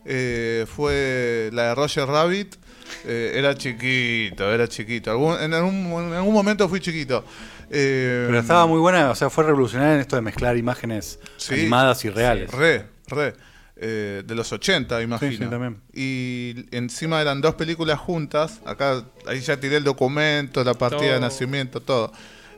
eh, 0.06 0.66
fue 0.74 1.50
la 1.54 1.70
de 1.70 1.76
Roger 1.76 2.06
Rabbit. 2.08 2.56
Eh, 3.04 3.34
era 3.36 3.56
chiquito, 3.56 4.52
era 4.52 4.68
chiquito. 4.68 5.12
Algún- 5.12 5.40
en, 5.40 5.54
algún, 5.54 5.76
en 6.08 6.14
algún 6.14 6.34
momento 6.34 6.70
fui 6.70 6.80
chiquito. 6.80 7.24
Eh, 7.72 8.26
Pero 8.28 8.40
estaba 8.40 8.68
muy 8.68 8.80
buena, 8.80 9.10
o 9.10 9.16
sea, 9.16 9.30
fue 9.30 9.44
revolucionaria 9.44 9.96
en 9.96 10.02
esto 10.02 10.16
de 10.16 10.22
mezclar 10.22 10.56
imágenes 10.56 11.20
Sí. 11.38 11.56
animadas 11.56 12.06
y 12.06 12.10
reales. 12.10 12.52
Re, 12.52 12.86
re. 13.08 13.34
Eh, 13.78 14.24
de 14.26 14.36
los 14.36 14.52
80, 14.54 15.02
imagino. 15.02 15.32
Sí, 15.32 15.38
sí, 15.38 15.46
también. 15.50 15.82
Y 15.94 16.66
encima 16.72 17.20
eran 17.22 17.42
dos 17.42 17.56
películas 17.56 18.00
juntas. 18.00 18.62
Acá, 18.66 19.04
ahí 19.28 19.42
ya 19.42 19.60
tiré 19.60 19.78
el 19.78 19.84
documento, 19.84 20.64
la 20.64 20.76
partida 20.76 21.16
de 21.16 21.20
nacimiento, 21.20 21.82
todo. 21.82 22.12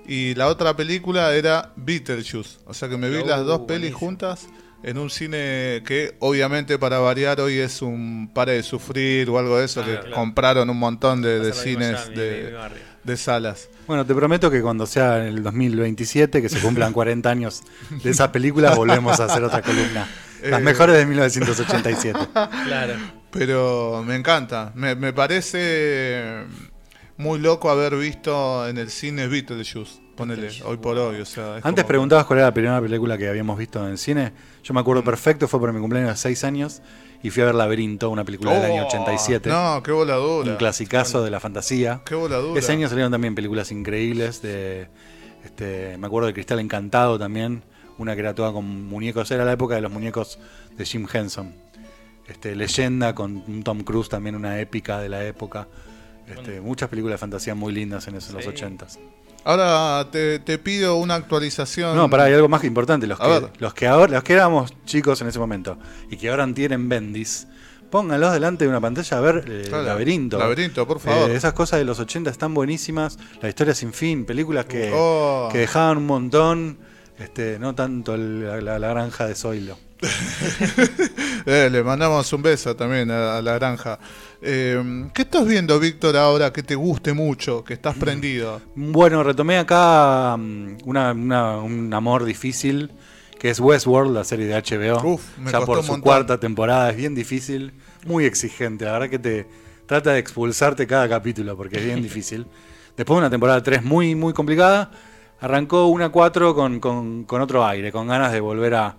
Y 0.05 0.35
la 0.35 0.47
otra 0.47 0.75
película 0.75 1.33
era 1.33 1.71
Beetlejuice. 1.75 2.59
O 2.65 2.73
sea 2.73 2.87
que 2.87 2.97
me 2.97 3.09
vi 3.09 3.17
Oh, 3.17 3.25
las 3.25 3.45
dos 3.45 3.61
pelis 3.61 3.91
buenísimo. 3.93 3.99
juntas 3.99 4.47
en 4.87 4.97
un 4.97 5.09
cine 5.09 5.83
que, 5.85 6.15
obviamente, 6.19 6.79
para 6.79 6.99
variar, 6.99 7.41
hoy 7.41 7.57
es 7.57 7.81
un 7.81 8.31
pare 8.33 8.53
de 8.53 8.63
sufrir 8.63 9.29
o 9.29 9.37
algo 9.37 9.57
de 9.57 9.65
eso. 9.65 9.81
Ah, 9.81 9.85
que 9.85 9.97
claro. 9.99 10.15
compraron 10.15 10.69
un 10.69 10.77
montón 10.79 11.21
de, 11.21 11.51
cines, 11.53 12.07
de, 12.15 12.45
mi 12.47 12.53
barrio. 12.55 12.77
de 13.03 13.17
salas. 13.17 13.69
Bueno, 13.85 14.05
te 14.05 14.15
prometo 14.15 14.49
que 14.49 14.61
cuando 14.61 14.85
sea 14.85 15.27
el 15.27 15.43
2027, 15.43 16.41
que 16.41 16.47
se 16.49 16.59
cumplan 16.59 16.93
40 16.93 17.29
años 17.29 17.63
de 18.01 18.09
esas 18.11 18.29
películas, 18.29 18.75
volvemos 18.77 19.19
a 19.19 19.25
hacer 19.25 19.43
otra 19.43 19.61
columna. 19.61 20.07
Las 20.43 20.61
Eh. 20.61 20.63
mejores 20.63 20.95
de 20.95 21.05
1987. 21.05 22.19
Claro. 22.65 22.93
Pero 23.31 24.03
me 24.07 24.15
encanta. 24.15 24.71
Me, 24.75 24.95
me 24.95 25.11
parece 25.11 26.43
muy 27.17 27.39
loco 27.39 27.69
haber 27.69 27.95
visto 27.97 28.67
en 28.69 28.77
el 28.77 28.89
cine 28.89 29.27
Beetlejuice. 29.27 29.99
Ponele, 30.17 30.49
hoy 30.65 30.77
por 30.77 30.97
hoy. 30.97 31.21
O 31.21 31.25
sea, 31.25 31.59
es 31.59 31.65
Antes 31.65 31.83
como- 31.83 31.87
preguntabas 31.87 32.25
cuál 32.25 32.39
era 32.39 32.47
la 32.49 32.53
primera 32.53 32.81
película 32.81 33.17
que 33.17 33.29
habíamos 33.29 33.57
visto 33.57 33.81
en 33.85 33.91
el 33.91 33.97
cine. 33.97 34.33
Yo 34.63 34.73
me 34.73 34.79
acuerdo 34.81 35.03
perfecto, 35.03 35.47
fue 35.47 35.59
por 35.59 35.71
mi 35.71 35.79
cumpleaños 35.79 36.11
de 36.11 36.17
6 36.17 36.43
años 36.43 36.81
y 37.23 37.29
fui 37.29 37.43
a 37.43 37.45
ver 37.45 37.55
Laberinto, 37.55 38.09
una 38.09 38.23
película 38.25 38.53
del 38.59 38.71
año 38.71 38.83
Oh, 38.83 38.87
87. 38.87 39.49
No, 39.49 39.81
qué 39.83 39.91
voladura. 39.91 40.51
un 40.51 40.57
clasicazo 40.57 41.23
de 41.23 41.29
la 41.31 41.39
fantasía. 41.39 42.01
Qué 42.05 42.15
voladura. 42.15 42.59
Ese 42.59 42.71
año 42.73 42.89
salieron 42.89 43.11
también 43.11 43.35
películas 43.35 43.71
increíbles 43.71 44.41
de 44.41 44.89
este, 45.45 45.97
me 45.97 46.07
acuerdo 46.07 46.27
de 46.27 46.33
Cristal 46.33 46.59
Encantado 46.59 47.17
también, 47.17 47.63
una 47.97 48.13
que 48.15 48.19
era 48.21 48.33
toda 48.35 48.51
con 48.51 48.65
muñecos, 48.85 49.29
era 49.31 49.45
la 49.45 49.53
época 49.53 49.75
de 49.75 49.81
los 49.81 49.91
muñecos 49.91 50.39
de 50.77 50.83
Jim 50.85 51.07
Henson. 51.11 51.53
Este, 52.27 52.55
Leyenda 52.55 53.15
con 53.15 53.43
un 53.47 53.63
Tom 53.63 53.81
Cruise 53.83 54.09
también 54.09 54.35
una 54.35 54.59
épica 54.59 54.99
de 54.99 55.07
la 55.09 55.23
época. 55.25 55.67
Este, 56.27 56.59
muchas 56.59 56.89
películas 56.89 57.13
de 57.13 57.17
fantasía 57.19 57.55
muy 57.55 57.71
lindas 57.71 58.05
en 58.09 58.15
esos, 58.15 58.33
los 58.33 58.43
Sí. 58.43 58.49
80s. 58.49 58.99
Ahora 59.43 60.07
te, 60.11 60.39
te 60.39 60.57
pido 60.57 60.97
una 60.97 61.15
actualización. 61.15 61.95
No, 61.95 62.09
pará, 62.09 62.23
hay 62.25 62.33
algo 62.33 62.49
más 62.49 62.61
que 62.61 62.67
importante. 62.67 63.07
Los 63.07 63.19
que, 63.19 63.47
los 63.59 63.73
que 63.73 63.87
ahora, 63.87 64.13
los 64.13 64.23
que 64.23 64.33
éramos 64.33 64.73
chicos 64.85 65.21
en 65.21 65.27
ese 65.27 65.39
momento 65.39 65.77
y 66.09 66.17
que 66.17 66.29
ahora 66.29 66.45
tienen 66.53 66.89
Bendis, 66.89 67.47
pónganlos 67.89 68.33
delante 68.33 68.65
de 68.65 68.69
una 68.69 68.81
pantalla 68.81 69.17
a 69.17 69.21
ver 69.21 69.45
eh, 69.47 69.65
Claro, 69.69 69.83
Laberinto. 69.85 70.37
Laberinto, 70.37 70.85
por 70.85 70.99
favor. 70.99 71.29
Eh, 71.31 71.35
esas 71.35 71.53
cosas 71.53 71.79
de 71.79 71.85
los 71.85 71.97
80 71.99 72.29
están 72.29 72.53
buenísimas. 72.53 73.17
La 73.41 73.47
historia 73.47 73.73
sin 73.73 73.93
fin, 73.93 74.25
películas 74.25 74.65
que, 74.65 74.91
Oh. 74.93 75.47
que 75.51 75.59
dejaban 75.59 75.97
un 75.99 76.05
montón. 76.07 76.77
Este, 77.19 77.57
no 77.59 77.73
tanto 77.73 78.13
el- 78.15 78.63
la, 78.63 78.77
la 78.79 78.87
granja 78.89 79.25
de 79.27 79.35
Zoilo. 79.35 79.77
Eh, 81.45 81.69
le 81.71 81.81
mandamos 81.81 82.31
un 82.33 82.41
beso 82.41 82.75
también 82.75 83.09
a, 83.09 83.37
a 83.37 83.41
la 83.41 83.53
granja. 83.53 83.97
Eh, 84.41 85.07
¿Qué 85.13 85.21
estás 85.21 85.47
viendo, 85.47 85.79
Víctor, 85.79 86.17
ahora 86.17 86.51
que 86.51 86.61
te 86.61 86.75
guste 86.75 87.13
mucho, 87.13 87.63
que 87.63 87.73
estás 87.73 87.95
prendido? 87.95 88.61
Bueno, 88.75 89.23
retomé 89.23 89.57
acá 89.57 90.35
mm, 90.37 90.77
una- 90.85 91.11
una- 91.13 91.57
un 91.59 91.93
amor 91.93 92.25
difícil, 92.25 92.91
que 93.39 93.49
es 93.49 93.59
Westworld, 93.61 94.13
la 94.13 94.25
serie 94.25 94.45
de 94.45 94.55
HBO. 94.55 95.01
Uf, 95.13 95.37
me 95.37 95.51
ya 95.51 95.61
por 95.61 95.81
su 95.83 96.01
cuarta 96.01 96.37
temporada, 96.37 96.89
es 96.89 96.97
bien 96.97 97.15
difícil, 97.15 97.71
muy 98.05 98.25
exigente. 98.25 98.83
La 98.85 98.91
verdad 98.93 99.09
que 99.09 99.19
te 99.19 99.47
trata 99.85 100.11
de 100.11 100.19
expulsarte 100.19 100.85
cada 100.85 101.07
capítulo, 101.07 101.55
porque 101.55 101.77
es 101.77 101.85
bien 101.85 102.01
difícil. 102.03 102.45
Después 102.97 103.15
de 103.15 103.19
una 103.19 103.29
temporada 103.29 103.63
3 103.63 103.83
muy, 103.83 104.15
muy 104.15 104.33
complicada, 104.33 104.91
arrancó 105.39 105.87
una 105.87 106.09
4 106.09 106.55
con, 106.55 106.79
con- 106.79 107.23
con 107.25 107.41
otro 107.41 107.65
aire, 107.65 107.91
con 107.91 108.07
ganas 108.07 108.31
de 108.31 108.39
volver 108.39 108.75
a, 108.75 108.95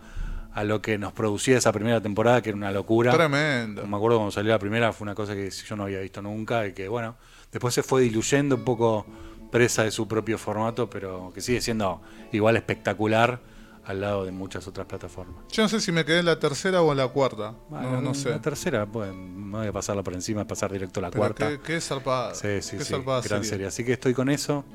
a 0.53 0.65
lo 0.65 0.81
que 0.83 0.99
nos 0.99 1.13
producía 1.13 1.59
esa 1.59 1.73
primera 1.73 2.01
temporada, 2.01 2.43
que 2.43 2.51
era 2.51 2.57
una 2.57 2.71
locura. 2.71 3.13
Tremendo. 3.13 3.87
Me 3.87 3.97
acuerdo 3.97 4.19
cuando 4.19 4.33
salió 4.33 4.53
la 4.53 4.59
primera, 4.59 4.93
fue 4.93 5.05
una 5.05 5.15
cosa 5.15 5.35
que 5.35 5.51
yo 5.51 5.77
no 5.77 5.85
había 5.85 6.01
visto 6.01 6.23
nunca 6.23 6.67
y 6.67 6.73
que, 6.73 6.89
bueno, 6.89 7.17
después 7.53 7.75
se 7.75 7.83
fue 7.83 8.03
diluyendo 8.03 8.57
un 8.57 8.65
poco 8.65 9.07
presa 9.51 9.83
de 9.85 9.91
su 9.91 10.07
propio 10.07 10.37
formato, 10.39 10.91
pero 10.91 11.31
que 11.35 11.41
sigue 11.41 11.61
siendo 11.61 12.03
igual 12.33 12.57
espectacular 12.57 13.41
al 13.87 14.03
lado 14.03 14.27
de 14.27 14.31
muchas 14.33 14.69
otras 14.69 14.87
plataformas. 14.87 15.37
Yo 15.51 15.63
no 15.63 15.69
sé 15.71 15.81
si 15.81 15.91
me 15.93 16.05
quedé 16.05 16.19
en 16.19 16.27
la 16.27 16.39
tercera 16.39 16.83
o 16.83 16.93
en 16.93 16.99
la 16.99 17.09
cuarta. 17.09 17.55
Bueno, 17.71 17.93
no, 17.93 18.01
no 18.03 18.15
sé. 18.15 18.29
La 18.29 18.43
tercera, 18.43 18.85
pues, 18.85 19.11
no 19.15 19.57
voy 19.59 19.67
a 19.67 19.73
pasarla 19.73 20.03
por 20.03 20.13
encima, 20.13 20.47
pasar 20.47 20.71
directo 20.71 21.01
a 21.01 21.05
la 21.05 21.11
Pero 21.11 21.21
cuarta. 21.23 21.49
qué, 21.49 21.61
qué 21.61 21.81
zarpada. 21.81 22.35
Sí, 22.35 22.61
sí, 22.61 22.77
qué 22.77 22.85
sí, 22.85 22.91
zarpada 22.93 23.23
gran 23.23 23.39
serie. 23.39 23.45
serie. 23.51 23.67
Así 23.69 23.85
que 23.87 23.95
estoy 23.95 24.13
con 24.13 24.29
eso. 24.29 24.67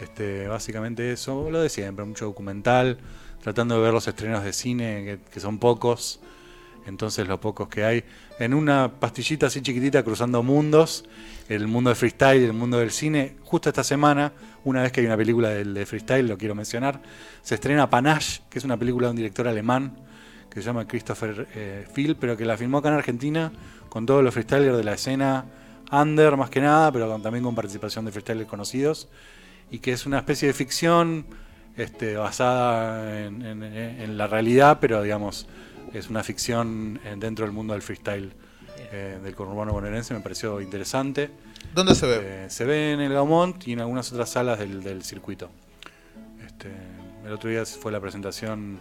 Este, 0.00 0.46
básicamente 0.48 1.12
eso, 1.12 1.50
lo 1.50 1.60
de 1.60 1.68
siempre, 1.68 2.04
mucho 2.04 2.26
documental, 2.26 2.98
tratando 3.42 3.76
de 3.76 3.82
ver 3.82 3.92
los 3.92 4.06
estrenos 4.06 4.44
de 4.44 4.52
cine, 4.52 5.18
que, 5.30 5.40
son 5.40 5.58
pocos. 5.58 6.20
Entonces 6.86 7.26
los 7.26 7.40
pocos 7.40 7.68
que 7.68 7.84
hay. 7.84 8.04
En 8.38 8.54
una 8.54 8.92
pastillita 9.00 9.46
así 9.46 9.60
chiquitita 9.60 10.04
cruzando 10.04 10.42
mundos, 10.42 11.04
el 11.48 11.66
mundo 11.66 11.90
del 11.90 11.96
freestyle 11.96 12.44
el 12.44 12.52
mundo 12.52 12.78
del 12.78 12.92
cine. 12.92 13.36
Justo 13.42 13.68
esta 13.68 13.82
semana, 13.82 14.32
una 14.64 14.82
vez 14.82 14.92
que 14.92 15.00
hay 15.00 15.06
una 15.06 15.16
película 15.16 15.48
de 15.48 15.86
freestyle, 15.86 16.28
lo 16.28 16.38
quiero 16.38 16.54
mencionar, 16.54 17.02
se 17.42 17.56
estrena 17.56 17.90
Panache, 17.90 18.42
que 18.48 18.58
es 18.58 18.64
una 18.64 18.76
película 18.76 19.08
de 19.08 19.10
un 19.10 19.16
director 19.16 19.48
alemán 19.48 19.96
que 20.56 20.62
se 20.62 20.66
llama 20.66 20.86
Christopher 20.86 21.48
eh, 21.54 21.86
Phil, 21.92 22.16
pero 22.16 22.36
que 22.36 22.46
la 22.46 22.56
filmó 22.56 22.78
acá 22.78 22.88
en 22.88 22.94
Argentina 22.94 23.52
con 23.88 24.06
todos 24.06 24.24
los 24.24 24.32
freestylers 24.32 24.76
de 24.76 24.84
la 24.84 24.94
escena 24.94 25.44
under 25.92 26.36
más 26.36 26.50
que 26.50 26.60
nada, 26.60 26.90
pero 26.90 27.20
también 27.20 27.44
con 27.44 27.54
participación 27.54 28.06
de 28.06 28.12
freestylers 28.12 28.48
conocidos, 28.48 29.08
y 29.70 29.78
que 29.80 29.92
es 29.92 30.06
una 30.06 30.18
especie 30.18 30.48
de 30.48 30.54
ficción 30.54 31.26
este, 31.76 32.16
basada 32.16 33.24
en, 33.26 33.42
en- 33.42 33.62
en 33.62 34.16
la 34.16 34.26
realidad, 34.26 34.78
pero 34.80 35.02
digamos, 35.02 35.46
es 35.92 36.08
una 36.10 36.22
ficción 36.22 37.00
eh, 37.04 37.14
dentro 37.18 37.44
del 37.44 37.52
mundo 37.52 37.72
del 37.74 37.82
freestyle 37.82 38.32
eh, 38.92 39.18
del 39.22 39.34
conurbano 39.34 39.72
bonaerense, 39.72 40.14
me 40.14 40.20
pareció 40.20 40.60
interesante. 40.60 41.30
¿Dónde 41.74 41.94
se 41.94 42.06
ve? 42.06 42.16
Eh, 42.22 42.50
se 42.50 42.64
ve 42.64 42.92
en 42.92 43.00
el 43.00 43.12
Gaumont 43.12 43.66
y 43.66 43.72
en 43.72 43.80
algunas 43.80 44.10
otras 44.12 44.30
salas 44.30 44.58
del, 44.58 44.82
del 44.82 45.02
circuito. 45.02 45.50
Este, 46.46 46.70
el 47.26 47.32
otro 47.32 47.50
día 47.50 47.64
fue 47.66 47.90
la 47.92 48.00
presentación 48.00 48.78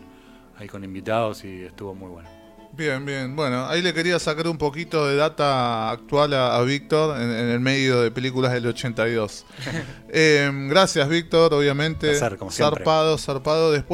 ahí 0.58 0.68
con 0.68 0.84
invitados 0.84 1.44
y 1.44 1.64
estuvo 1.64 1.96
muy 1.96 2.10
bueno. 2.10 2.30
Bien, 2.78 3.06
bien. 3.06 3.36
Bueno, 3.38 3.68
ahí 3.68 3.82
le 3.82 3.94
quería 3.94 4.20
sacar 4.20 4.48
un 4.50 4.58
poquito 4.58 5.08
de 5.08 5.16
data 5.16 5.90
actual 5.92 6.34
a, 6.34 6.58
a 6.58 6.62
Víctor 6.64 7.16
en, 7.22 7.30
en 7.32 7.50
el 7.50 7.60
medio 7.62 8.02
de 8.02 8.12
películas 8.12 8.52
del 8.54 8.68
82. 8.68 9.46
Eh, 10.18 10.50
gracias, 10.70 11.10
Víctor, 11.10 11.54
obviamente. 11.54 12.12
Placer, 12.12 12.38
como 12.38 12.50
siempre. 12.50 12.78
zarpado, 12.78 13.18
zarpado. 13.18 13.72
Después. 13.74 13.90